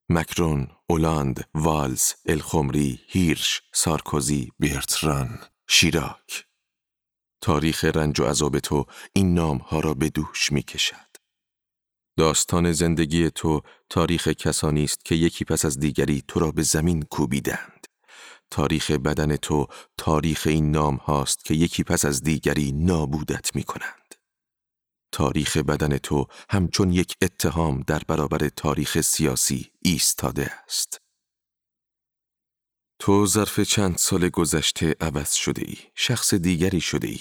مکرون، 0.08 0.68
اولاند، 0.86 1.48
والز، 1.54 2.12
الخمری، 2.26 3.00
هیرش، 3.08 3.62
سارکوزی، 3.72 4.52
برتران، 4.60 5.38
شیراک. 5.68 6.46
تاریخ 7.40 7.84
رنج 7.84 8.20
و 8.20 8.24
عذاب 8.24 8.58
تو 8.58 8.84
این 9.12 9.34
نام 9.34 9.58
ها 9.58 9.80
را 9.80 9.94
به 9.94 10.10
دوش 10.10 10.52
می 10.52 10.62
کشد. 10.62 11.16
داستان 12.18 12.72
زندگی 12.72 13.30
تو 13.30 13.60
تاریخ 13.90 14.28
کسانی 14.28 14.84
است 14.84 15.04
که 15.04 15.14
یکی 15.14 15.44
پس 15.44 15.64
از 15.64 15.78
دیگری 15.78 16.22
تو 16.28 16.40
را 16.40 16.50
به 16.50 16.62
زمین 16.62 17.02
کوبیدند. 17.02 17.86
تاریخ 18.50 18.90
بدن 18.90 19.36
تو 19.36 19.66
تاریخ 19.96 20.46
این 20.46 20.70
نام 20.70 20.96
هاست 20.96 21.44
که 21.44 21.54
یکی 21.54 21.84
پس 21.84 22.04
از 22.04 22.22
دیگری 22.22 22.72
نابودت 22.72 23.56
می 23.56 23.62
کنند. 23.62 24.13
تاریخ 25.14 25.57
بدن 25.57 25.98
تو 25.98 26.27
همچون 26.50 26.92
یک 26.92 27.16
اتهام 27.22 27.81
در 27.81 28.03
برابر 28.09 28.48
تاریخ 28.48 29.00
سیاسی 29.00 29.70
ایستاده 29.83 30.53
است. 30.64 30.98
تو 32.98 33.27
ظرف 33.27 33.61
چند 33.61 33.96
سال 33.96 34.29
گذشته 34.29 34.96
عوض 35.00 35.33
شده 35.33 35.62
ای، 35.66 35.77
شخص 35.94 36.35
دیگری 36.35 36.81
شده 36.81 37.09
ای، 37.09 37.20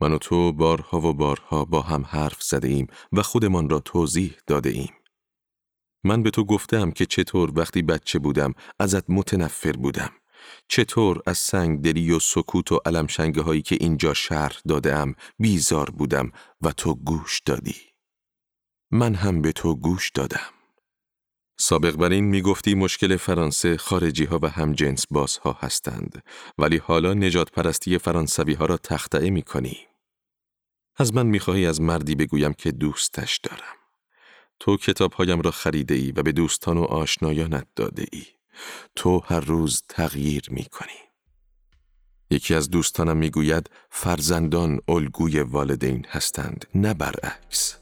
من 0.00 0.12
و 0.12 0.18
تو 0.18 0.52
بارها 0.52 1.00
و 1.00 1.14
بارها 1.14 1.64
با 1.64 1.80
هم 1.82 2.04
حرف 2.04 2.42
زده 2.42 2.68
ایم 2.68 2.86
و 3.12 3.22
خودمان 3.22 3.70
را 3.70 3.80
توضیح 3.80 4.36
داده 4.46 4.70
ایم. 4.70 4.92
من 6.04 6.22
به 6.22 6.30
تو 6.30 6.44
گفتم 6.44 6.90
که 6.90 7.06
چطور 7.06 7.58
وقتی 7.58 7.82
بچه 7.82 8.18
بودم 8.18 8.52
ازت 8.78 9.10
متنفر 9.10 9.72
بودم. 9.72 10.10
چطور 10.68 11.22
از 11.26 11.38
سنگ 11.38 11.82
دلی 11.82 12.12
و 12.12 12.18
سکوت 12.18 12.72
و 12.72 12.80
علمشنگه 12.86 13.42
هایی 13.42 13.62
که 13.62 13.76
اینجا 13.80 14.14
شهر 14.14 14.60
دادم 14.68 15.14
بیزار 15.38 15.90
بودم 15.90 16.32
و 16.62 16.72
تو 16.72 16.94
گوش 16.94 17.40
دادی. 17.40 17.76
من 18.90 19.14
هم 19.14 19.42
به 19.42 19.52
تو 19.52 19.74
گوش 19.74 20.10
دادم. 20.10 20.50
سابق 21.58 21.96
بر 21.96 22.10
این 22.10 22.24
می 22.24 22.42
گفتی 22.42 22.74
مشکل 22.74 23.16
فرانسه 23.16 23.76
خارجی 23.76 24.24
ها 24.24 24.38
و 24.42 24.46
همجنس 24.46 25.04
باز 25.10 25.36
ها 25.36 25.58
هستند 25.60 26.22
ولی 26.58 26.76
حالا 26.76 27.14
نجات 27.14 27.50
پرستی 27.50 27.98
فرانسوی 27.98 28.54
ها 28.54 28.66
را 28.66 28.76
تختعه 28.76 29.30
می 29.30 29.42
کنی. 29.42 29.78
از 30.96 31.14
من 31.14 31.26
می‌خواهی 31.26 31.66
از 31.66 31.80
مردی 31.80 32.14
بگویم 32.14 32.52
که 32.52 32.72
دوستش 32.72 33.36
دارم. 33.38 33.76
تو 34.60 34.76
کتابهایم 34.76 35.40
را 35.40 35.50
خریده 35.50 35.94
ای 35.94 36.12
و 36.12 36.22
به 36.22 36.32
دوستان 36.32 36.78
و 36.78 36.82
آشنایانت 36.82 37.66
داده 37.76 38.06
ای. 38.12 38.26
تو 38.96 39.22
هر 39.24 39.40
روز 39.40 39.82
تغییر 39.88 40.44
می 40.50 40.64
کنی. 40.64 41.04
یکی 42.30 42.54
از 42.54 42.70
دوستانم 42.70 43.16
می‌گوید 43.16 43.70
فرزندان 43.90 44.80
الگوی 44.88 45.40
والدین 45.40 46.06
هستند 46.08 46.66
نه 46.74 46.94
برعکس 46.94 47.76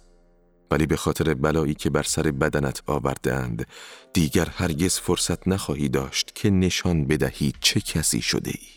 ولی 0.70 0.86
به 0.86 0.96
خاطر 0.96 1.34
بلایی 1.34 1.74
که 1.74 1.90
بر 1.90 2.02
سر 2.02 2.22
بدنت 2.22 2.82
آوردند 2.86 3.66
دیگر 4.12 4.48
هرگز 4.48 4.98
فرصت 4.98 5.48
نخواهی 5.48 5.88
داشت 5.88 6.34
که 6.34 6.50
نشان 6.50 7.04
بدهی 7.06 7.52
چه 7.60 7.80
کسی 7.80 8.22
شده 8.22 8.50
ای 8.50 8.68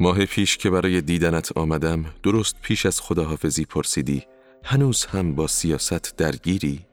ماه 0.00 0.24
پیش 0.24 0.56
که 0.56 0.70
برای 0.70 1.00
دیدنت 1.00 1.56
آمدم 1.56 2.04
درست 2.22 2.56
پیش 2.62 2.86
از 2.86 3.00
خداحافظی 3.00 3.64
پرسیدی 3.64 4.22
هنوز 4.64 5.04
هم 5.04 5.34
با 5.34 5.46
سیاست 5.46 6.16
درگیری؟ 6.16 6.86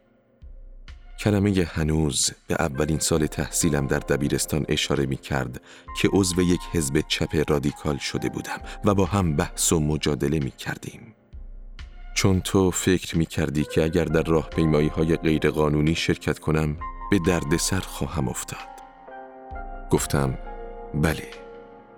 کلمه 1.20 1.68
هنوز 1.74 2.32
به 2.48 2.56
اولین 2.60 3.00
سال 3.00 3.28
تحصیلم 3.28 3.88
در 3.88 4.00
دبیرستان 4.00 4.66
اشاره 4.70 5.06
می 5.06 5.18
کرد 5.18 5.62
که 6.02 6.10
عضو 6.14 6.42
یک 6.42 6.62
حزب 6.72 7.04
چپ 7.08 7.44
رادیکال 7.50 7.98
شده 7.98 8.30
بودم 8.30 8.62
و 8.86 8.94
با 8.94 9.06
هم 9.06 9.36
بحث 9.36 9.74
و 9.74 9.80
مجادله 9.80 10.40
می 10.40 10.52
کردیم. 10.52 11.16
چون 12.16 12.42
تو 12.42 12.72
فکر 12.72 13.18
می 13.18 13.26
کردی 13.26 13.64
که 13.64 13.84
اگر 13.84 14.06
در 14.06 14.24
راه 14.24 14.50
پیمایی 14.50 14.88
های 14.88 15.16
غیرقانونی 15.16 15.96
شرکت 15.96 16.40
کنم 16.40 16.78
به 17.12 17.20
دردسر 17.20 17.80
خواهم 17.80 18.28
افتاد. 18.28 18.76
گفتم 19.92 20.38
بله 20.94 21.28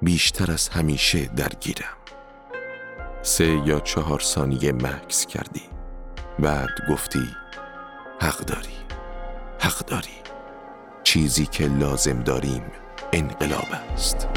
بیشتر 0.02 0.52
از 0.52 0.70
همیشه 0.70 1.26
درگیرم. 1.26 1.98
سه 3.22 3.62
یا 3.66 3.80
چهار 3.80 4.20
ثانیه 4.20 4.72
مکس 4.72 5.26
کردی 5.26 5.62
بعد 6.40 6.70
گفتی 6.90 7.28
حق 8.22 8.38
داری 8.38 8.87
حق 9.60 9.86
داری 9.86 10.18
چیزی 11.04 11.46
که 11.46 11.68
لازم 11.68 12.20
داریم 12.20 12.64
انقلاب 13.14 13.68
است. 13.94 14.28